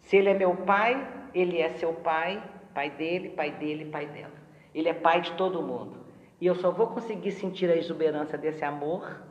[0.00, 2.42] se ele é meu pai, ele é seu pai,
[2.72, 4.34] pai dele, pai dele, pai dela.
[4.72, 5.98] Ele é pai de todo mundo.
[6.40, 9.22] E eu só vou conseguir sentir a exuberância desse amor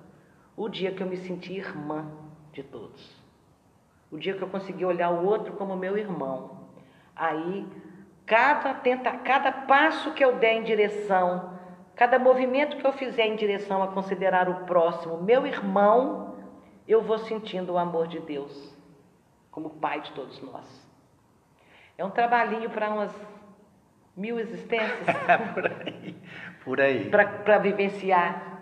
[0.55, 2.05] o dia que eu me sentir irmã
[2.51, 3.17] de todos.
[4.11, 6.67] O dia que eu conseguir olhar o outro como meu irmão.
[7.15, 7.65] Aí,
[8.25, 11.57] cada, tenta, cada passo que eu der em direção,
[11.95, 16.35] cada movimento que eu fizer em direção a considerar o próximo meu irmão,
[16.87, 18.77] eu vou sentindo o amor de Deus
[19.51, 20.89] como Pai de todos nós.
[21.97, 23.13] É um trabalhinho para umas
[24.19, 25.07] Mil existências.
[25.55, 26.15] por aí.
[26.65, 27.09] Por aí.
[27.09, 28.61] Para vivenciar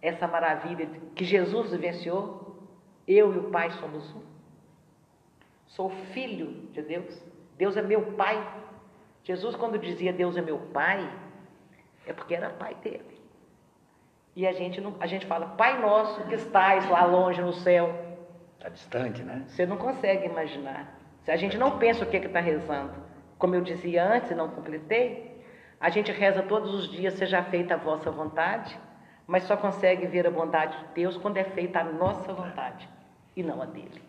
[0.00, 2.56] essa maravilha que Jesus vivenciou.
[3.06, 4.22] Eu e o Pai somos um.
[5.66, 7.22] Sou filho de Deus.
[7.58, 8.42] Deus é meu Pai.
[9.22, 11.06] Jesus, quando dizia Deus é meu Pai,
[12.06, 13.20] é porque era Pai dele.
[14.34, 17.94] E a gente, não, a gente fala, Pai nosso que estás lá longe no céu.
[18.56, 19.44] Está distante, né?
[19.46, 20.98] Você não consegue imaginar.
[21.22, 23.05] Se a gente não pensa o que é está rezando,
[23.38, 25.42] como eu dizia antes e não completei,
[25.80, 28.78] a gente reza todos os dias, seja feita a vossa vontade,
[29.26, 32.88] mas só consegue ver a bondade de Deus quando é feita a nossa vontade
[33.34, 34.02] e não a dele.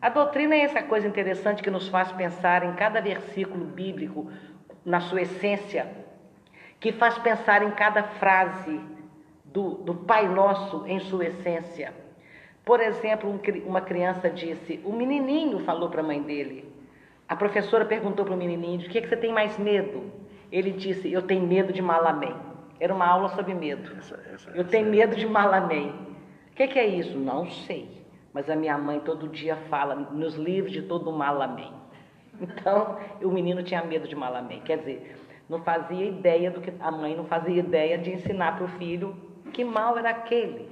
[0.00, 4.30] A doutrina é essa coisa interessante que nos faz pensar em cada versículo bíblico,
[4.84, 5.86] na sua essência,
[6.80, 8.80] que faz pensar em cada frase
[9.44, 11.92] do, do Pai Nosso em sua essência.
[12.64, 13.38] Por exemplo, um,
[13.68, 16.75] uma criança disse, o menininho falou para a mãe dele.
[17.28, 20.04] A professora perguntou para o menininho, de que, que você tem mais medo?
[20.50, 22.34] Ele disse, eu tenho medo de Malamém.
[22.78, 23.90] Era uma aula sobre medo.
[23.98, 25.90] Essa, essa, eu tenho medo de Malamém.
[26.52, 27.18] O que, que é isso?
[27.18, 27.96] Não sei
[28.36, 31.72] mas a minha mãe todo dia fala nos livros de todo mal amém.
[32.38, 34.60] Então, o menino tinha medo de mal amém.
[34.60, 35.16] Quer dizer,
[35.48, 39.16] não fazia ideia do que a mãe não fazia ideia de ensinar para o filho
[39.54, 40.68] que mal era aquele.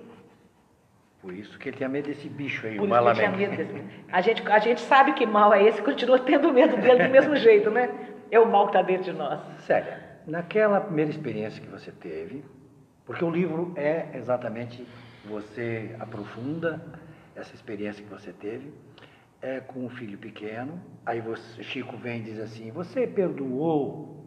[1.24, 3.30] Por isso que ele tinha medo desse bicho aí, Por o malamém.
[3.48, 3.82] Desse...
[4.12, 7.34] A, gente, a gente sabe que mal é esse, continua tendo medo dele do mesmo
[7.34, 7.88] jeito, né?
[8.30, 9.40] É o mal que está dentro de nós.
[9.60, 12.44] Célia, naquela primeira experiência que você teve,
[13.06, 14.86] porque o livro é exatamente,
[15.24, 16.84] você aprofunda
[17.34, 18.74] essa experiência que você teve,
[19.40, 24.20] é com um filho pequeno, aí você, Chico vem e diz assim, você perdoou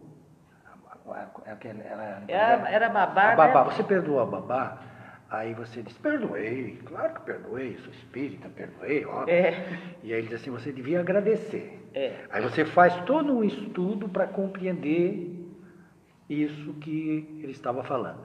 [1.06, 3.70] ela, era, era babá, a babá, né?
[3.70, 4.87] você perdoou a babá?
[5.30, 9.34] Aí você diz, perdoei, claro que perdoei, sou espírita, perdoei, óbvio.
[9.34, 9.78] É.
[10.02, 11.86] E aí ele diz assim, você devia agradecer.
[11.92, 12.14] É.
[12.30, 15.38] Aí você faz todo um estudo para compreender
[16.30, 18.20] isso que ele estava falando.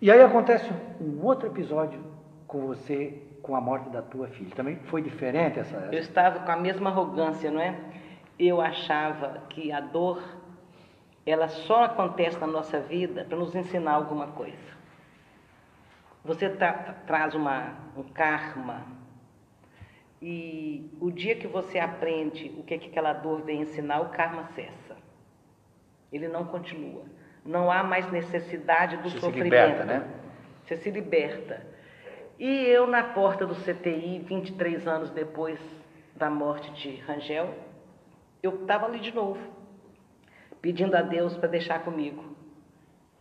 [0.00, 0.70] E aí acontece
[1.00, 1.98] um outro episódio
[2.46, 4.50] com você com a morte da tua filha.
[4.54, 5.88] Também foi diferente essa.
[5.90, 7.78] Eu estava com a mesma arrogância, não é?
[8.38, 10.22] Eu achava que a dor
[11.24, 14.75] ela só acontece na nossa vida para nos ensinar alguma coisa.
[16.26, 16.72] Você tra
[17.06, 18.84] traz uma, um karma
[20.20, 24.08] e o dia que você aprende o que, é que aquela dor vem ensinar, o
[24.08, 24.96] karma cessa.
[26.12, 27.04] Ele não continua.
[27.44, 29.44] Não há mais necessidade do você sofrimento.
[29.44, 30.08] Se liberta, né?
[30.64, 31.64] Você se liberta.
[32.40, 35.60] E eu, na porta do CTI, 23 anos depois
[36.16, 37.54] da morte de Rangel,
[38.42, 39.40] eu estava ali de novo,
[40.60, 42.36] pedindo a Deus para deixar comigo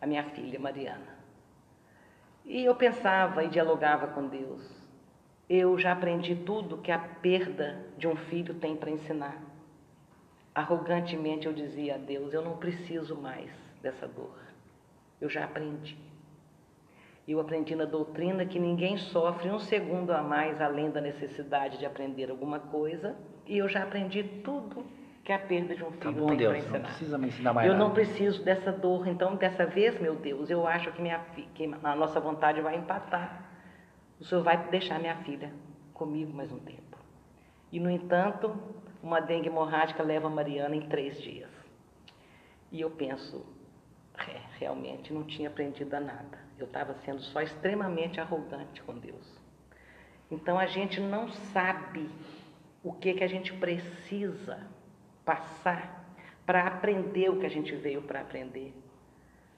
[0.02, 1.15] a minha filha Mariana.
[2.46, 4.62] E eu pensava e dialogava com Deus.
[5.50, 9.42] Eu já aprendi tudo que a perda de um filho tem para ensinar.
[10.54, 14.38] Arrogantemente eu dizia a Deus: eu não preciso mais dessa dor.
[15.20, 15.98] Eu já aprendi.
[17.28, 21.86] Eu aprendi na doutrina que ninguém sofre um segundo a mais além da necessidade de
[21.86, 23.16] aprender alguma coisa,
[23.48, 24.86] e eu já aprendi tudo
[25.26, 26.72] que a perda de um tá filho tá bom, Deus.
[26.72, 27.84] Não precisa me ensinar mais eu nada.
[27.84, 31.20] não preciso dessa dor, então dessa vez, meu Deus, eu acho que, minha,
[31.56, 33.44] que a nossa vontade vai empatar.
[34.20, 35.52] O Senhor vai deixar minha filha
[35.96, 36.96] comigo mais um tempo.
[37.72, 38.56] E, no entanto,
[39.02, 41.50] uma dengue hemorrágica leva a Mariana em três dias.
[42.72, 43.44] E eu penso,
[44.20, 46.38] é, realmente não tinha aprendido a nada.
[46.56, 49.42] Eu estava sendo só extremamente arrogante com Deus.
[50.30, 52.08] Então a gente não sabe
[52.84, 54.75] o que, que a gente precisa
[55.26, 56.06] passar
[56.46, 58.74] para aprender o que a gente veio para aprender.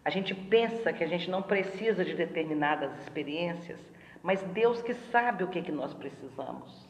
[0.03, 3.79] A gente pensa que a gente não precisa de determinadas experiências,
[4.23, 6.87] mas Deus que sabe o que, que nós precisamos.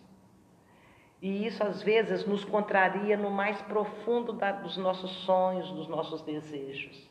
[1.20, 6.22] E isso às vezes nos contraria no mais profundo da, dos nossos sonhos, dos nossos
[6.22, 7.10] desejos.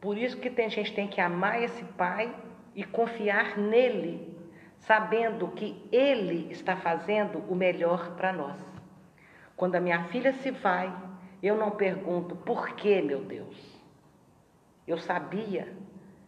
[0.00, 2.34] Por isso que a gente tem que amar esse Pai
[2.74, 4.36] e confiar nele,
[4.78, 8.71] sabendo que Ele está fazendo o melhor para nós.
[9.62, 10.92] Quando a minha filha se vai,
[11.40, 13.80] eu não pergunto por que, meu Deus.
[14.88, 15.72] Eu sabia,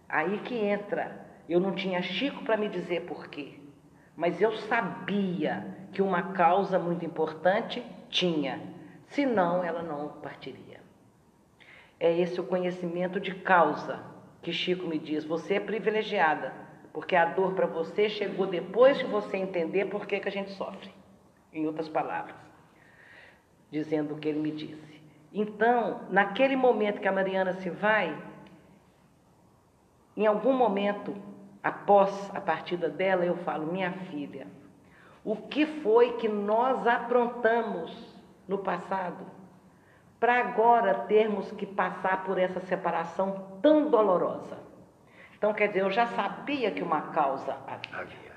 [0.09, 1.27] aí que entra.
[1.49, 3.55] Eu não tinha Chico para me dizer por quê,
[4.15, 8.63] mas eu sabia que uma causa muito importante tinha,
[9.09, 10.81] senão ela não partiria.
[11.99, 14.01] É esse o conhecimento de causa
[14.43, 15.25] que Chico me diz.
[15.25, 16.55] Você é privilegiada,
[16.93, 20.53] porque a dor para você chegou depois de você entender por que, que a gente
[20.53, 20.95] sofre.
[21.53, 22.44] Em outras palavras,
[23.75, 25.03] dizendo o que ele me disse.
[25.33, 28.17] Então, naquele momento que a Mariana se vai,
[30.17, 31.13] em algum momento,
[31.61, 34.47] após a partida dela, eu falo: minha filha,
[35.25, 37.91] o que foi que nós aprontamos
[38.47, 39.27] no passado
[40.21, 44.57] para agora termos que passar por essa separação tão dolorosa.
[45.37, 47.59] Então, quer dizer, eu já sabia que uma causa
[47.93, 48.35] havia.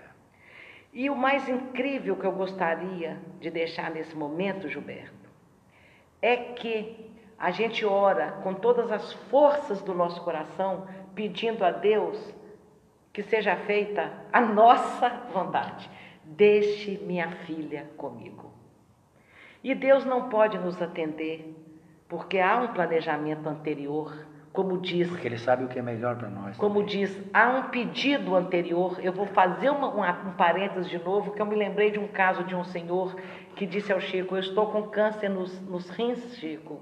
[0.91, 5.26] E o mais incrível que eu gostaria de deixar nesse momento, Gilberto,
[6.21, 7.07] é que
[7.37, 12.35] a gente ora com todas as forças do nosso coração, pedindo a Deus
[13.13, 15.89] que seja feita a nossa vontade.
[16.23, 18.51] Deixe minha filha comigo.
[19.63, 21.55] E Deus não pode nos atender,
[22.07, 25.09] porque há um planejamento anterior, como diz.
[25.09, 26.57] Porque Ele sabe o que é melhor para nós.
[26.57, 26.87] Como também.
[26.87, 28.99] diz, há um pedido anterior.
[29.01, 32.07] Eu vou fazer uma, uma, um parênteses de novo, que eu me lembrei de um
[32.07, 33.15] caso de um senhor
[33.57, 36.81] que disse ao Chico: Eu estou com câncer nos, nos rins, Chico.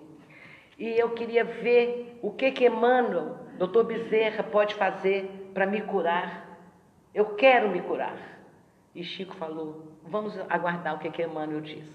[0.77, 6.59] E eu queria ver o que que Emmanuel, doutor Bezerra, pode fazer para me curar.
[7.13, 8.17] Eu quero me curar.
[8.93, 11.89] E Chico falou: Vamos aguardar o que que Emmanuel diz.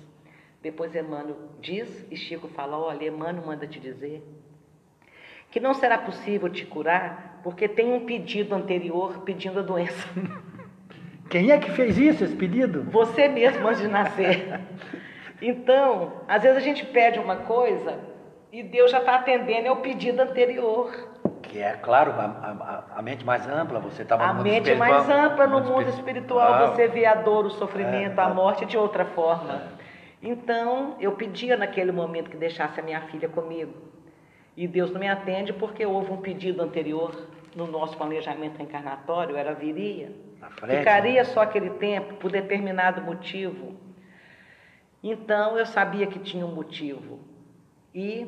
[0.62, 4.22] Depois Emmanuel diz e Chico fala: Olha, Emmanuel manda te dizer
[5.51, 10.09] que não será possível te curar porque tem um pedido anterior pedindo a doença.
[11.31, 12.83] Quem é que fez isso, esse pedido?
[12.91, 14.61] Você mesmo antes de nascer.
[15.41, 17.99] Então, às vezes a gente pede uma coisa
[18.53, 20.93] e Deus já está atendendo ao pedido anterior.
[21.41, 24.83] Que é, claro, a, a, a mente mais ampla, você estava no mundo espiritual.
[24.83, 28.28] A mente mais ampla no mundo, espiritual, você vê a dor, o sofrimento, é, a
[28.28, 29.55] morte de outra forma.
[29.55, 29.81] É.
[30.22, 33.72] Então, eu pedia naquele momento que deixasse a minha filha comigo.
[34.57, 37.14] E Deus não me atende porque houve um pedido anterior
[37.55, 40.11] no nosso planejamento encarnatório, era viria.
[40.49, 41.24] Ficaria né?
[41.24, 43.78] só aquele tempo por determinado motivo.
[45.03, 47.20] Então, eu sabia que tinha um motivo.
[47.95, 48.26] E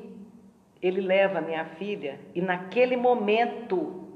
[0.83, 4.09] ele leva minha filha, e naquele momento,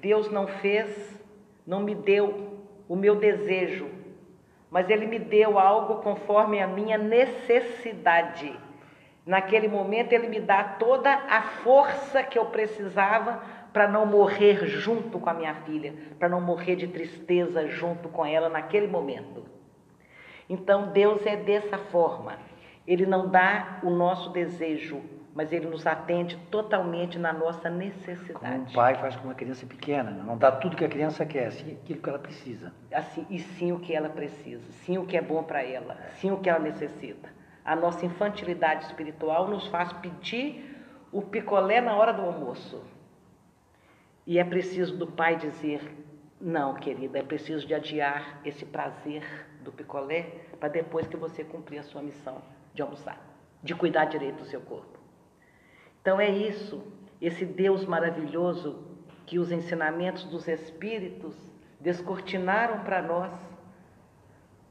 [0.00, 1.16] Deus não fez,
[1.64, 3.88] não me deu o meu desejo,
[4.68, 8.52] mas Ele me deu algo conforme a minha necessidade.
[9.24, 13.40] Naquele momento, Ele me dá toda a força que eu precisava
[13.78, 18.26] para não morrer junto com a minha filha, para não morrer de tristeza junto com
[18.26, 19.44] ela naquele momento.
[20.50, 22.38] Então, Deus é dessa forma.
[22.84, 25.00] Ele não dá o nosso desejo,
[25.32, 28.40] mas ele nos atende totalmente na nossa necessidade.
[28.40, 31.52] Como um pai faz com uma criança pequena, não dá tudo que a criança quer,
[31.52, 32.72] sim aquilo que ela precisa.
[32.92, 36.32] Assim, e sim o que ela precisa, sim o que é bom para ela, sim
[36.32, 37.28] o que ela necessita.
[37.64, 40.74] A nossa infantilidade espiritual nos faz pedir
[41.12, 42.97] o picolé na hora do almoço.
[44.28, 45.80] E é preciso do pai dizer:
[46.38, 49.24] não, querida, é preciso de adiar esse prazer
[49.62, 52.42] do picolé para depois que você cumprir a sua missão
[52.74, 53.18] de almoçar,
[53.62, 54.98] de cuidar direito do seu corpo.
[56.02, 56.86] Então é isso,
[57.22, 58.86] esse Deus maravilhoso
[59.24, 61.34] que os ensinamentos dos Espíritos
[61.80, 63.32] descortinaram para nós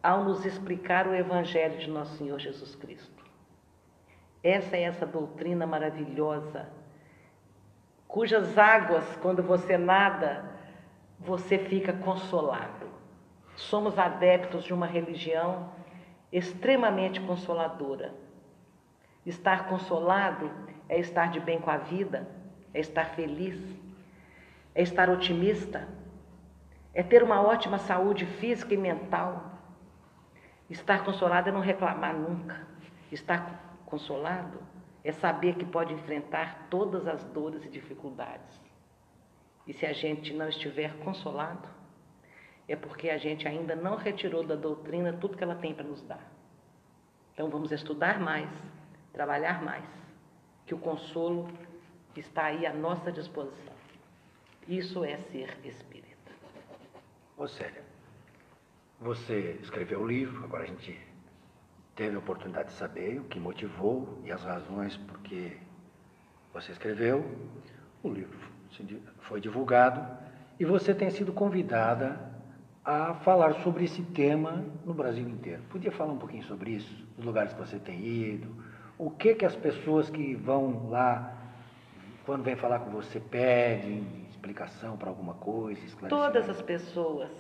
[0.03, 3.25] ao nos explicar o Evangelho de Nosso Senhor Jesus Cristo.
[4.43, 6.69] Essa é essa doutrina maravilhosa,
[8.07, 10.43] cujas águas, quando você nada,
[11.19, 12.87] você fica consolado.
[13.55, 15.71] Somos adeptos de uma religião
[16.31, 18.13] extremamente consoladora.
[19.25, 20.49] Estar consolado
[20.87, 22.27] é estar de bem com a vida,
[22.73, 23.59] é estar feliz,
[24.73, 25.87] é estar otimista,
[26.93, 29.43] é ter uma ótima saúde física e mental.
[30.69, 32.67] Estar consolado é não reclamar nunca.
[33.11, 34.59] Estar consolado
[35.07, 38.59] é saber que pode enfrentar todas as dores e dificuldades.
[39.65, 41.65] E se a gente não estiver consolado,
[42.67, 46.01] é porque a gente ainda não retirou da doutrina tudo que ela tem para nos
[46.01, 46.29] dar.
[47.33, 48.49] Então vamos estudar mais,
[49.13, 49.85] trabalhar mais
[50.65, 51.49] que o consolo
[52.13, 53.73] está aí à nossa disposição.
[54.67, 56.33] Isso é ser espírita.
[57.37, 57.81] Ô Célia,
[58.99, 60.99] você escreveu o livro, agora a gente
[61.97, 65.57] teve a oportunidade de saber o que motivou e as razões por que
[66.53, 67.25] você escreveu.
[68.03, 68.37] O livro
[69.21, 70.05] foi divulgado
[70.59, 72.19] e você tem sido convidada
[72.85, 75.63] a falar sobre esse tema no Brasil inteiro.
[75.69, 78.47] Podia falar um pouquinho sobre isso, os lugares que você tem ido,
[78.97, 81.35] o que que as pessoas que vão lá,
[82.25, 85.81] quando vêm falar com você, pedem explicação para alguma coisa?
[86.07, 87.31] Todas as pessoas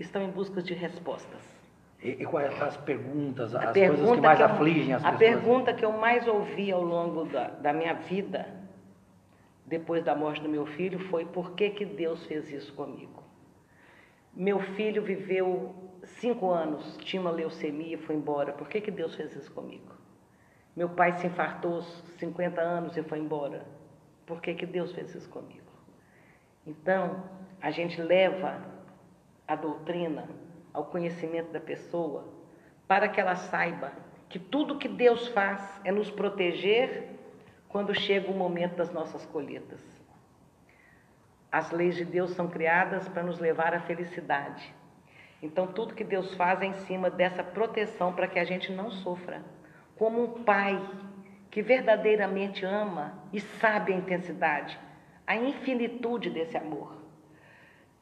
[0.00, 1.51] estão em busca de respostas.
[2.02, 5.12] E, e quais as perguntas, as pergunta coisas que mais que eu, afligem as a
[5.12, 5.30] pessoas?
[5.30, 8.46] A pergunta que eu mais ouvi ao longo da, da minha vida,
[9.64, 13.22] depois da morte do meu filho, foi por que, que Deus fez isso comigo?
[14.34, 15.74] Meu filho viveu
[16.04, 18.52] cinco anos, tinha uma leucemia e foi embora.
[18.52, 19.92] Por que, que Deus fez isso comigo?
[20.74, 21.86] Meu pai se infartou aos
[22.18, 23.64] 50 anos e foi embora.
[24.26, 25.70] Por que, que Deus fez isso comigo?
[26.66, 27.22] Então,
[27.60, 28.60] a gente leva
[29.46, 30.26] a doutrina
[30.72, 32.26] ao conhecimento da pessoa
[32.86, 33.92] para que ela saiba
[34.28, 37.10] que tudo que Deus faz é nos proteger
[37.68, 39.80] quando chega o momento das nossas colheitas.
[41.50, 44.74] As leis de Deus são criadas para nos levar à felicidade.
[45.42, 48.90] Então, tudo que Deus faz é em cima dessa proteção para que a gente não
[48.90, 49.42] sofra.
[49.96, 50.80] Como um pai
[51.50, 54.78] que verdadeiramente ama e sabe a intensidade,
[55.26, 57.01] a infinitude desse amor,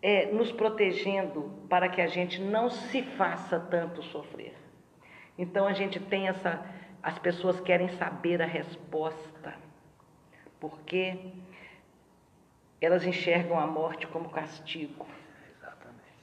[0.03, 4.55] é, nos protegendo para que a gente não se faça tanto sofrer.
[5.39, 6.65] Então, a gente tem essa.
[7.03, 9.55] As pessoas querem saber a resposta,
[10.59, 11.33] porque
[12.81, 15.07] elas enxergam a morte como castigo.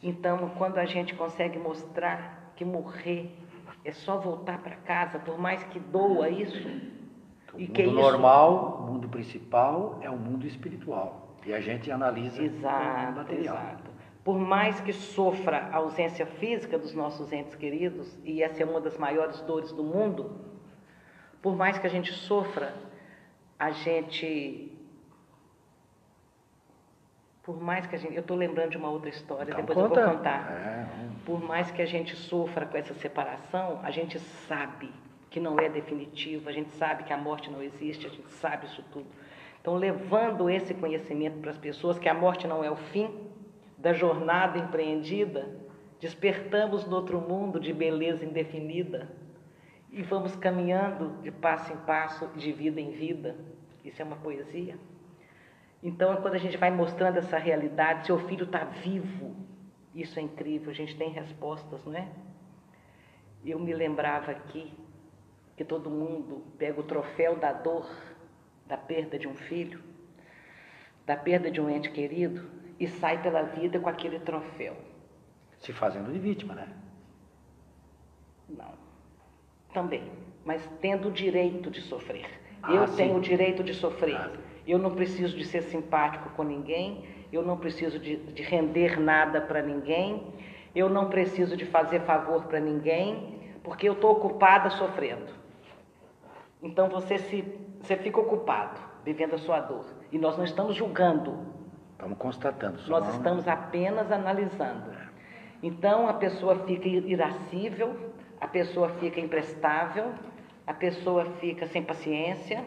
[0.01, 3.31] Então, quando a gente consegue mostrar que morrer
[3.83, 6.67] é só voltar para casa, por mais que doa isso.
[7.53, 7.91] O mundo isso...
[7.91, 11.26] normal, o mundo principal é o mundo espiritual.
[11.47, 13.55] E a gente analisa exato, o material.
[13.55, 13.91] Exato.
[14.23, 18.81] Por mais que sofra a ausência física dos nossos entes queridos, e essa é uma
[18.81, 20.41] das maiores dores do mundo,
[21.41, 22.73] por mais que a gente sofra,
[23.57, 24.77] a gente
[27.43, 28.13] por mais que a gente.
[28.13, 30.01] Eu estou lembrando de uma outra história, então, depois conta.
[30.01, 30.51] eu vou contar.
[30.51, 30.87] É.
[31.25, 34.91] Por mais que a gente sofra com essa separação, a gente sabe
[35.29, 38.65] que não é definitivo, a gente sabe que a morte não existe, a gente sabe
[38.65, 39.07] isso tudo.
[39.67, 43.13] Então, levando esse conhecimento para as pessoas, que a morte não é o fim
[43.77, 45.59] da jornada empreendida,
[45.99, 49.11] despertamos no outro mundo de beleza indefinida
[49.91, 53.35] e vamos caminhando de passo em passo, de vida em vida.
[53.83, 54.79] Isso é uma poesia.
[55.83, 59.35] Então, é quando a gente vai mostrando essa realidade, seu filho está vivo,
[59.93, 62.07] isso é incrível, a gente tem respostas, não é?
[63.45, 64.71] Eu me lembrava aqui
[65.57, 67.85] que todo mundo pega o troféu da dor,
[68.67, 69.81] da perda de um filho,
[71.05, 72.49] da perda de um ente querido
[72.79, 74.75] e sai pela vida com aquele troféu.
[75.59, 76.67] Se fazendo de vítima, né?
[78.49, 78.73] Não.
[79.73, 80.11] Também.
[80.45, 82.27] Mas tendo o direito de sofrer.
[82.61, 82.95] Ah, eu sim.
[82.97, 84.15] tenho o direito de sofrer.
[84.15, 84.31] Ah,
[84.67, 89.39] eu não preciso de ser simpático com ninguém, eu não preciso de, de render nada
[89.39, 90.33] para ninguém,
[90.75, 95.27] eu não preciso de fazer favor para ninguém, porque eu estou ocupada sofrendo.
[96.67, 97.41] Então você, se,
[97.79, 99.85] você fica ocupado, vivendo a sua dor.
[100.11, 101.39] E nós não estamos julgando.
[101.93, 102.77] Estamos constatando.
[102.89, 103.53] Nós estamos né?
[103.53, 104.91] apenas analisando.
[105.63, 110.13] Então a pessoa fica irascível, a pessoa fica imprestável,
[110.67, 112.65] a pessoa fica sem paciência,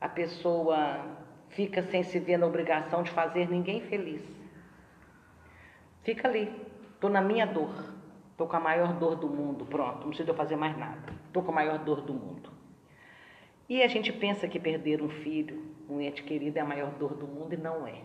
[0.00, 1.04] a pessoa
[1.48, 4.22] fica sem se ver na obrigação de fazer ninguém feliz.
[6.04, 6.50] Fica ali,
[6.94, 7.74] estou na minha dor,
[8.30, 11.50] estou com a maior dor do mundo, pronto, não preciso fazer mais nada, estou com
[11.50, 12.53] a maior dor do mundo.
[13.68, 17.14] E a gente pensa que perder um filho, um ente querido, é a maior dor
[17.14, 18.02] do mundo e não é.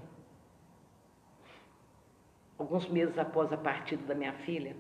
[2.57, 4.75] Alguns meses após a partida da minha filha,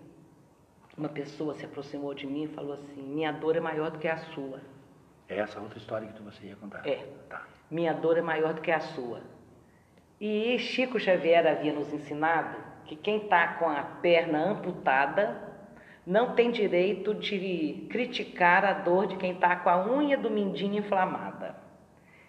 [0.97, 4.07] uma pessoa se aproximou de mim e falou assim: Minha dor é maior do que
[4.07, 4.59] a sua.
[5.27, 6.85] É essa outra história que você ia contar.
[6.87, 7.05] É.
[7.29, 7.47] Tá.
[7.69, 9.21] Minha dor é maior do que a sua.
[10.19, 15.48] E Chico Xavier havia nos ensinado que quem está com a perna amputada
[16.09, 20.79] não tem direito de criticar a dor de quem está com a unha do mindinho
[20.79, 21.55] inflamada.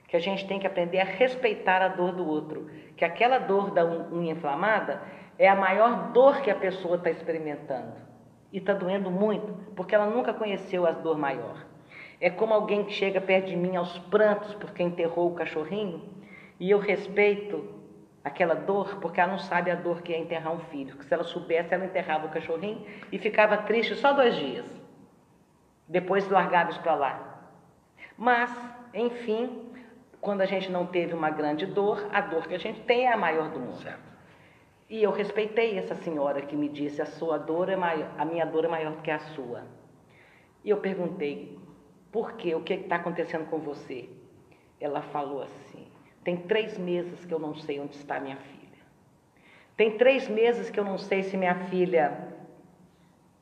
[0.06, 2.68] Que a gente tem que aprender a respeitar a dor do outro.
[2.94, 5.00] Que aquela dor da unha inflamada
[5.38, 7.94] é a maior dor que a pessoa está experimentando.
[8.52, 11.64] E está doendo muito, porque ela nunca conheceu a dor maior.
[12.20, 16.02] É como alguém que chega perto de mim aos prantos porque enterrou o cachorrinho
[16.58, 17.79] e eu respeito
[18.30, 20.96] aquela dor porque ela não sabe a dor que é enterrar um filho.
[20.96, 24.66] Que se ela soubesse, ela enterrava o cachorrinho e ficava triste só dois dias.
[25.86, 27.48] Depois largava para lá.
[28.16, 28.50] Mas,
[28.94, 29.72] enfim,
[30.20, 33.12] quando a gente não teve uma grande dor, a dor que a gente tem é
[33.12, 33.76] a maior do mundo.
[33.76, 34.10] Certo.
[34.88, 38.44] E eu respeitei essa senhora que me disse: a sua dor é maior, a minha
[38.44, 39.62] dor é maior do que a sua.
[40.64, 41.58] E eu perguntei:
[42.10, 42.54] por quê?
[42.54, 44.08] O que está acontecendo com você?
[44.80, 45.69] Ela falou assim:
[46.30, 48.84] tem três meses que eu não sei onde está minha filha.
[49.76, 52.36] Tem três meses que eu não sei se minha filha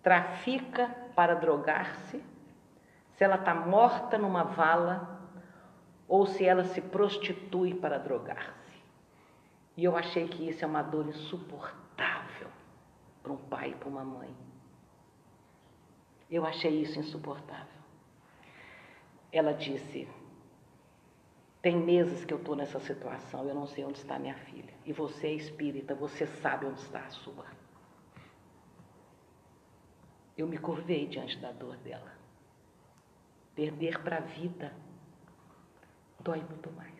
[0.02, 2.24] trafica para drogar-se,
[3.12, 5.20] se ela está morta numa vala
[6.06, 8.82] ou se ela se prostitui para drogar-se.
[9.76, 12.48] E eu achei que isso é uma dor insuportável
[13.22, 14.34] para um pai e para uma mãe.
[16.30, 17.66] Eu achei isso insuportável.
[19.30, 20.08] Ela disse:
[21.60, 24.72] Tem meses que eu estou nessa situação, eu não sei onde está minha filha.
[24.86, 27.46] E você é espírita, você sabe onde está a sua.
[30.36, 32.12] Eu me curvei diante da dor dela.
[33.56, 34.72] Perder para a vida
[36.20, 36.94] dói muito mais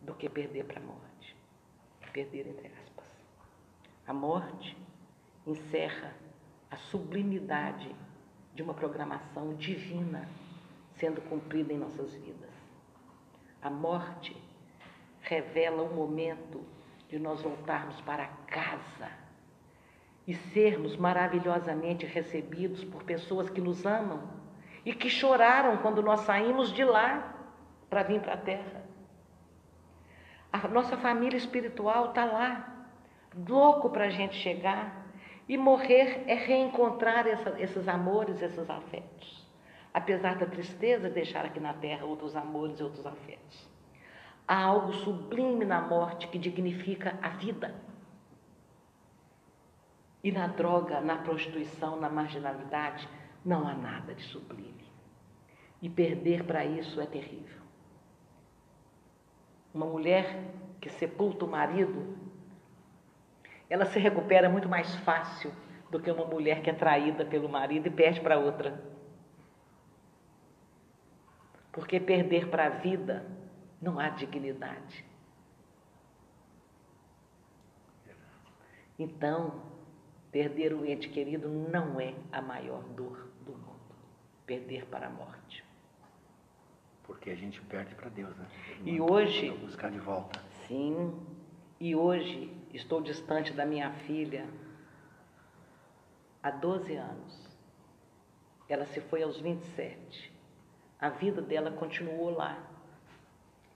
[0.00, 1.36] do que perder para a morte.
[2.12, 3.06] Perder entre aspas.
[4.06, 4.76] A morte
[5.46, 6.12] encerra
[6.70, 7.94] a sublimidade
[8.54, 10.28] de uma programação divina
[10.98, 12.50] sendo cumprida em nossas vidas.
[13.62, 14.36] A morte
[15.20, 16.64] revela o momento
[17.08, 19.10] de nós voltarmos para casa
[20.26, 24.22] e sermos maravilhosamente recebidos por pessoas que nos amam
[24.84, 27.34] e que choraram quando nós saímos de lá
[27.88, 28.84] para vir para a terra.
[30.52, 32.86] A nossa família espiritual está lá,
[33.48, 35.06] louco para a gente chegar.
[35.48, 39.37] E morrer é reencontrar essa, esses amores, esses afetos.
[39.98, 43.68] Apesar da tristeza de deixar aqui na terra outros amores e outros afetos.
[44.46, 47.74] Há algo sublime na morte que dignifica a vida.
[50.22, 53.08] E na droga, na prostituição, na marginalidade,
[53.44, 54.86] não há nada de sublime.
[55.82, 57.60] E perder para isso é terrível.
[59.74, 60.44] Uma mulher
[60.80, 62.16] que sepulta o marido,
[63.68, 65.52] ela se recupera muito mais fácil
[65.90, 68.96] do que uma mulher que é traída pelo marido e perde para outra.
[71.78, 73.24] Porque perder para a vida
[73.80, 75.04] não há dignidade.
[78.98, 79.62] Então,
[80.32, 83.94] perder o ente querido não é a maior dor do mundo.
[84.44, 85.64] Perder para a morte.
[87.04, 88.48] Porque a gente perde para Deus, né?
[88.84, 89.52] E hoje.
[89.52, 90.42] Buscar de volta.
[90.66, 91.16] Sim.
[91.78, 94.48] E hoje estou distante da minha filha
[96.42, 97.48] há 12 anos.
[98.68, 100.37] Ela se foi aos 27.
[101.00, 102.58] A vida dela continuou lá.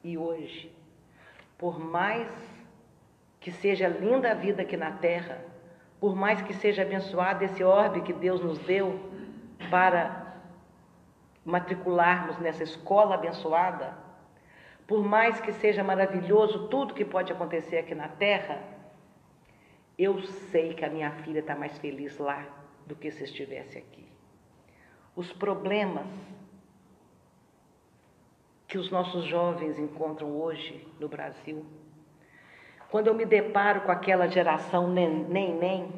[0.02, 0.74] E hoje,
[1.56, 2.28] por mais
[3.38, 5.44] que seja linda a vida aqui na terra,
[6.00, 8.98] por mais que seja abençoado esse orbe que Deus nos deu
[9.70, 10.36] para
[11.44, 13.96] matricularmos nessa escola abençoada,
[14.86, 18.62] por mais que seja maravilhoso tudo que pode acontecer aqui na terra,
[19.96, 22.44] eu sei que a minha filha está mais feliz lá
[22.86, 24.06] do que se estivesse aqui.
[25.14, 26.06] Os problemas
[28.72, 31.62] que os nossos jovens encontram hoje no Brasil,
[32.90, 35.92] quando eu me deparo com aquela geração nem-nem,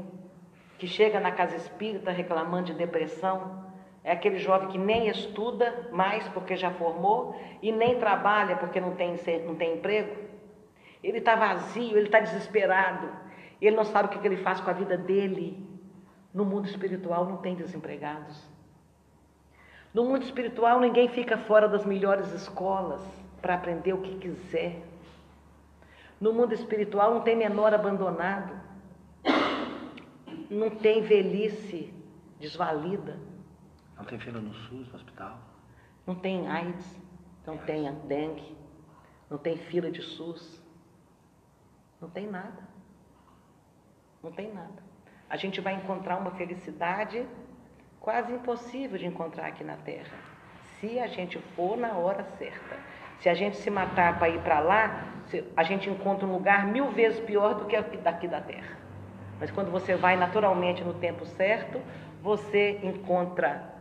[0.77, 3.65] que chega na casa espírita reclamando de depressão,
[4.03, 8.97] é aquele jovem que nem estuda mais porque já formou e nem trabalha porque não
[8.97, 9.15] tem,
[9.47, 10.13] não tem emprego.
[11.01, 13.09] Ele está vazio, ele está desesperado.
[13.63, 15.65] Ele não sabe o que ele faz com a vida dele.
[16.35, 18.53] No mundo espiritual não tem desempregados.
[19.95, 23.01] No mundo espiritual ninguém fica fora das melhores escolas
[23.41, 24.83] para aprender o que quiser.
[26.21, 28.61] No mundo espiritual não tem menor abandonado.
[30.51, 31.95] Não tem velhice
[32.41, 33.21] desvalida.
[33.97, 35.39] Não tem fila no SUS, no hospital?
[36.05, 37.01] Não tem AIDS,
[37.47, 38.57] não tem dengue,
[39.31, 40.61] não tem fila de SUS.
[42.01, 42.69] Não tem nada.
[44.23, 44.83] Não tem nada.
[45.31, 47.27] A gente vai encontrar uma felicidade
[48.05, 50.13] quase impossível de encontrar aqui na Terra,
[50.79, 52.77] se a gente for na hora certa.
[53.19, 55.05] Se a gente se matar para ir para lá,
[55.57, 58.77] a gente encontra um lugar mil vezes pior do que daqui da Terra.
[59.41, 61.81] Mas quando você vai naturalmente no tempo certo,
[62.23, 63.73] você encontra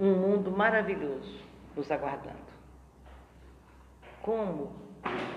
[0.00, 1.44] um mundo maravilhoso
[1.76, 2.50] nos aguardando.
[4.22, 4.72] Como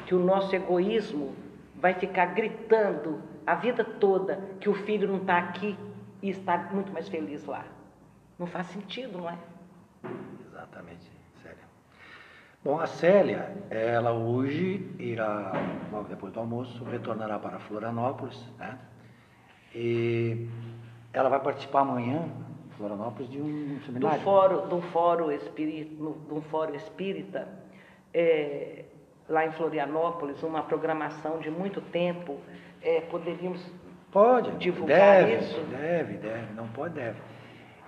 [0.05, 1.35] que o nosso egoísmo
[1.75, 5.77] vai ficar gritando a vida toda que o filho não está aqui
[6.21, 7.65] e está muito mais feliz lá?
[8.37, 9.37] Não faz sentido, não é?
[10.47, 11.11] Exatamente,
[11.41, 11.63] Célia.
[12.63, 15.51] Bom, a Célia, ela hoje irá,
[15.91, 18.77] logo depois do almoço, retornará para Florianópolis, né?
[19.75, 20.47] E
[21.11, 22.29] ela vai participar amanhã
[22.77, 24.17] Florianópolis de um seminário.
[24.17, 27.47] Do fórum, do fórum espírita, do fórum espírita
[28.13, 28.85] é,
[29.27, 32.39] lá em Florianópolis, uma programação de muito tempo,
[32.81, 33.65] é, poderíamos
[34.11, 35.61] pode, divulgar deve, isso?
[35.71, 37.17] Deve, deve, não pode, deve.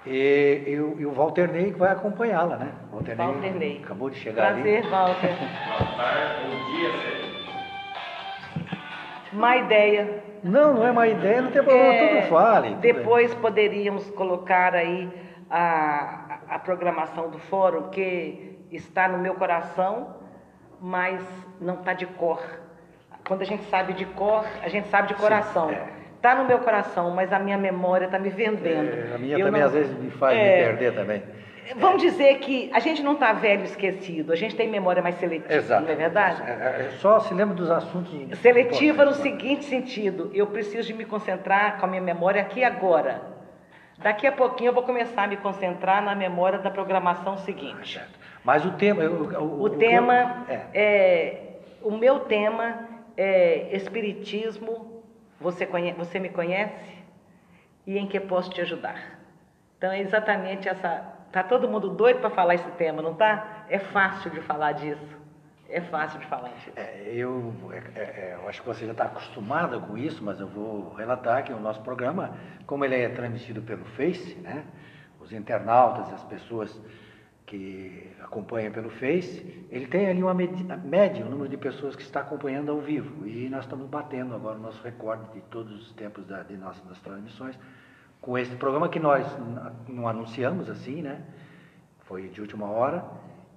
[0.06, 2.72] E, e, e o Walter Ney vai acompanhá-la, né?
[2.92, 4.90] Walter, Walter Ney, Ney, acabou de chegar Prazer, ali.
[4.90, 5.30] Walter.
[5.68, 7.36] Boa tarde, bom dia, Sérgio.
[9.34, 10.24] Má ideia.
[10.44, 12.70] Não, não é má ideia, não tem problema, é, tudo fale.
[12.70, 13.42] Tudo depois bem.
[13.42, 15.10] poderíamos colocar aí
[15.50, 20.16] a, a programação do fórum, que está no meu coração,
[20.80, 21.22] mas
[21.60, 22.42] não está de cor.
[23.28, 25.72] Quando a gente sabe de cor, a gente sabe de coração.
[25.72, 26.05] Está é.
[26.26, 29.12] Tá no meu coração, mas a minha memória está me vendendo.
[29.12, 29.68] É, a minha Eu também não...
[29.68, 30.64] às vezes me faz me é.
[30.64, 31.22] perder também.
[31.76, 35.54] Vamos dizer que a gente não está velho esquecido, a gente tem memória mais seletiva,
[35.54, 35.84] Exato.
[35.84, 36.42] não é verdade?
[36.42, 38.12] É, é, só se lembra dos assuntos.
[38.40, 42.64] Seletiva no seguinte sentido: eu preciso de me concentrar com a minha memória aqui e
[42.64, 43.22] agora.
[44.00, 48.02] Daqui a pouquinho eu vou começar a me concentrar na memória da programação seguinte.
[48.44, 49.04] Mas o tema.
[49.04, 50.44] O, o, o tema.
[50.50, 50.62] é.
[50.74, 51.42] é.
[51.84, 52.80] O meu tema
[53.16, 54.95] é Espiritismo.
[55.40, 56.96] Você, conhece, você me conhece?
[57.86, 59.20] E em que posso te ajudar?
[59.78, 61.14] Então é exatamente essa.
[61.32, 63.66] Tá todo mundo doido para falar esse tema, não tá?
[63.70, 65.26] É fácil de falar disso.
[65.68, 66.72] É fácil de falar disso.
[66.76, 70.48] É, eu, é, é, eu acho que você já está acostumada com isso, mas eu
[70.48, 74.64] vou relatar que o nosso programa, como ele é transmitido pelo Face, né?
[75.20, 76.80] Os internautas, as pessoas
[77.46, 82.22] que acompanham pelo Face, ele tem ali uma média, o número de pessoas que está
[82.22, 83.28] acompanhando ao vivo.
[83.28, 86.84] E nós estamos batendo agora o nosso recorde de todos os tempos da, de nossas
[86.86, 87.58] das transmissões
[88.20, 89.26] com esse programa que nós
[89.88, 91.22] não anunciamos assim, né?
[92.06, 93.06] Foi de última hora.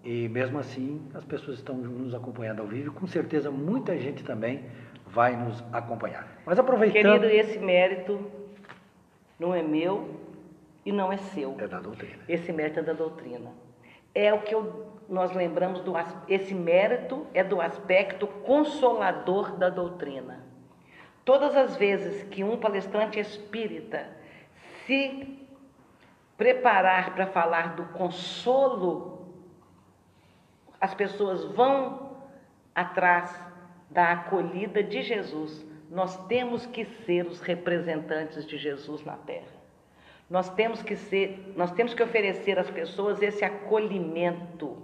[0.05, 2.93] E mesmo assim, as pessoas estão nos acompanhando ao vivo.
[2.93, 4.65] Com certeza, muita gente também
[5.07, 6.29] vai nos acompanhar.
[6.45, 7.21] Mas aproveitando.
[7.21, 8.31] Querido, esse mérito
[9.41, 10.21] não é meu
[10.85, 11.57] e não é seu.
[11.59, 12.23] É da doutrina.
[12.29, 13.51] Esse mérito é da doutrina
[14.19, 15.93] é o que eu, nós lembramos do
[16.27, 20.45] esse mérito é do aspecto consolador da doutrina.
[21.25, 24.09] Todas as vezes que um palestrante espírita
[24.87, 25.47] se
[26.37, 29.29] preparar para falar do consolo,
[30.81, 32.17] as pessoas vão
[32.75, 33.33] atrás
[33.89, 35.65] da acolhida de Jesus.
[35.89, 39.58] Nós temos que ser os representantes de Jesus na terra.
[40.29, 44.77] Nós temos que ser, nós temos que oferecer às pessoas esse acolhimento.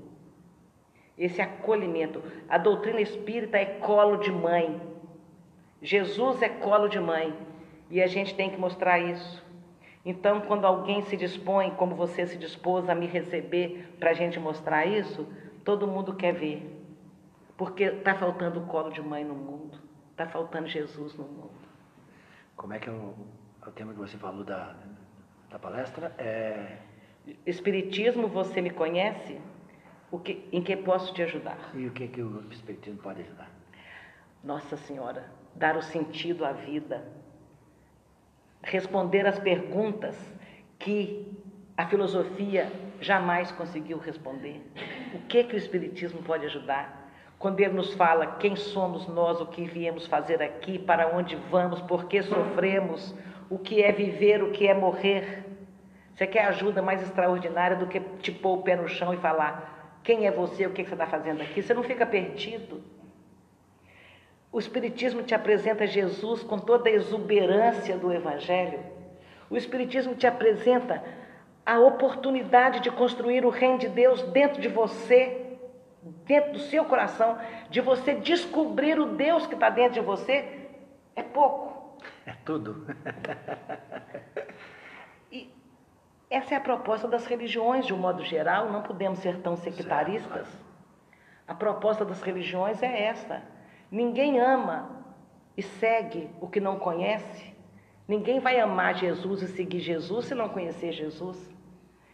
[1.19, 2.23] Esse acolhimento.
[2.49, 4.81] A doutrina espírita é colo de mãe.
[5.83, 7.37] Jesus é colo de mãe.
[7.91, 9.45] E a gente tem que mostrar isso.
[10.05, 14.39] Então, quando alguém se dispõe, como você se dispôs a me receber, para a gente
[14.41, 15.27] mostrar isso,
[15.62, 16.71] todo mundo quer ver.
[17.57, 19.79] Porque está faltando colo de mãe no mundo.
[20.11, 21.65] Está faltando Jesus no mundo.
[22.57, 23.15] Como é que é o,
[23.66, 24.77] o tema que você falou da,
[25.55, 26.78] da palestra é.
[27.47, 29.40] Espiritismo, você me conhece?
[30.10, 31.70] O que, em que posso te ajudar?
[31.74, 33.48] E o que, que o Espiritismo pode ajudar?
[34.43, 37.06] Nossa Senhora, dar o sentido à vida,
[38.62, 40.16] responder às perguntas
[40.78, 41.32] que
[41.76, 42.70] a filosofia
[43.01, 44.60] jamais conseguiu responder.
[45.14, 47.12] O que que o Espiritismo pode ajudar?
[47.39, 51.81] Quando ele nos fala quem somos nós, o que viemos fazer aqui, para onde vamos,
[51.82, 53.14] por que sofremos,
[53.51, 55.44] o que é viver, o que é morrer.
[56.15, 59.99] Você quer ajuda mais extraordinária do que te pôr o pé no chão e falar
[60.05, 61.62] quem é você, o que você está fazendo aqui?
[61.62, 62.82] Você não fica perdido.
[64.53, 68.78] O Espiritismo te apresenta Jesus com toda a exuberância do Evangelho.
[69.51, 71.03] O Espiritismo te apresenta
[71.66, 75.57] a oportunidade de construir o reino de Deus dentro de você,
[76.27, 77.39] dentro do seu coração,
[77.70, 80.69] de você descobrir o Deus que está dentro de você.
[81.16, 81.99] É pouco.
[82.27, 82.86] É tudo.
[85.32, 85.51] e
[86.35, 90.48] essa é a proposta das religiões, de um modo geral, não podemos ser tão sectaristas.
[91.47, 93.43] A proposta das religiões é esta:
[93.90, 95.05] ninguém ama
[95.56, 97.55] e segue o que não conhece.
[98.06, 101.52] Ninguém vai amar Jesus e seguir Jesus se não conhecer Jesus.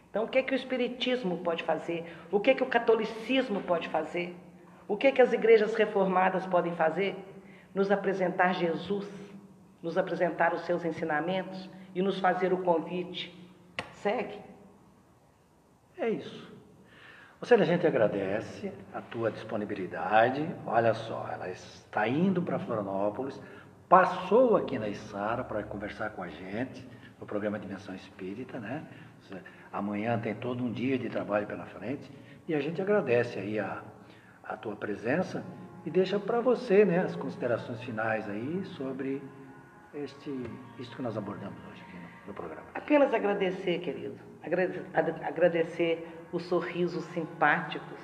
[0.08, 2.04] Então, o que é que o Espiritismo pode fazer?
[2.30, 4.36] O que é que o catolicismo pode fazer?
[4.86, 7.16] O que é que as igrejas reformadas podem fazer?
[7.74, 9.30] Nos apresentar Jesus
[9.82, 13.34] nos apresentar os seus ensinamentos e nos fazer o convite.
[14.02, 14.38] Segue.
[15.98, 16.50] É isso.
[17.40, 20.46] Você, a gente agradece a tua disponibilidade.
[20.66, 23.40] Olha só, ela está indo para Florianópolis,
[23.88, 26.86] passou aqui na Isara para conversar com a gente
[27.18, 28.84] no programa Dimensão Espírita, né?
[29.72, 32.10] Amanhã tem todo um dia de trabalho pela frente
[32.48, 33.82] e a gente agradece aí a,
[34.42, 35.44] a tua presença
[35.84, 39.22] e deixa para você, né, as considerações finais aí sobre
[39.94, 40.30] este,
[40.78, 41.69] isto que nós abordamos hoje
[42.30, 42.66] no, programa.
[42.74, 44.18] Apenas agradecer, querido.
[45.22, 47.98] Agradecer os sorrisos simpáticos,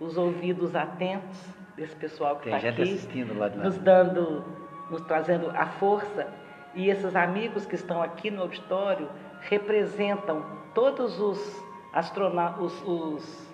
[0.00, 1.38] os ouvidos atentos
[1.76, 2.82] desse pessoal que está aqui.
[2.82, 3.64] assistindo lá de lá.
[3.64, 4.44] Nos dando,
[4.90, 6.26] nos trazendo a força.
[6.74, 9.08] E esses amigos que estão aqui no auditório
[9.42, 10.44] representam
[10.74, 13.48] todos os astronautas, os,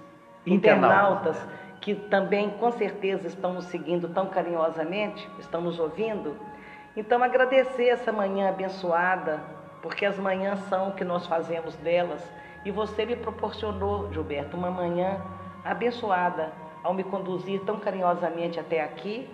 [0.46, 1.48] internautas, internautas
[1.80, 6.36] que também com certeza estão nos seguindo tão carinhosamente, estão nos ouvindo
[6.96, 9.40] então, agradecer essa manhã abençoada,
[9.82, 12.22] porque as manhãs são o que nós fazemos delas.
[12.64, 15.20] E você me proporcionou, Gilberto, uma manhã
[15.64, 16.52] abençoada
[16.82, 19.28] ao me conduzir tão carinhosamente até aqui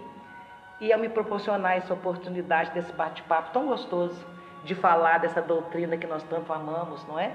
[0.80, 4.24] e ao me proporcionar essa oportunidade desse bate-papo tão gostoso
[4.64, 7.32] de falar dessa doutrina que nós tanto amamos, não é?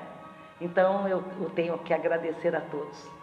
[0.59, 3.20] Então eu, eu tenho que agradecer a todos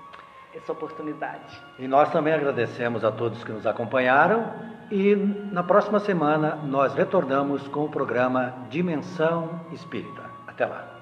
[0.54, 1.60] essa oportunidade.
[1.78, 4.52] E nós também agradecemos a todos que nos acompanharam
[4.90, 5.14] e
[5.52, 10.22] na próxima semana nós retornamos com o programa Dimensão Espírita.
[10.46, 10.97] Até lá.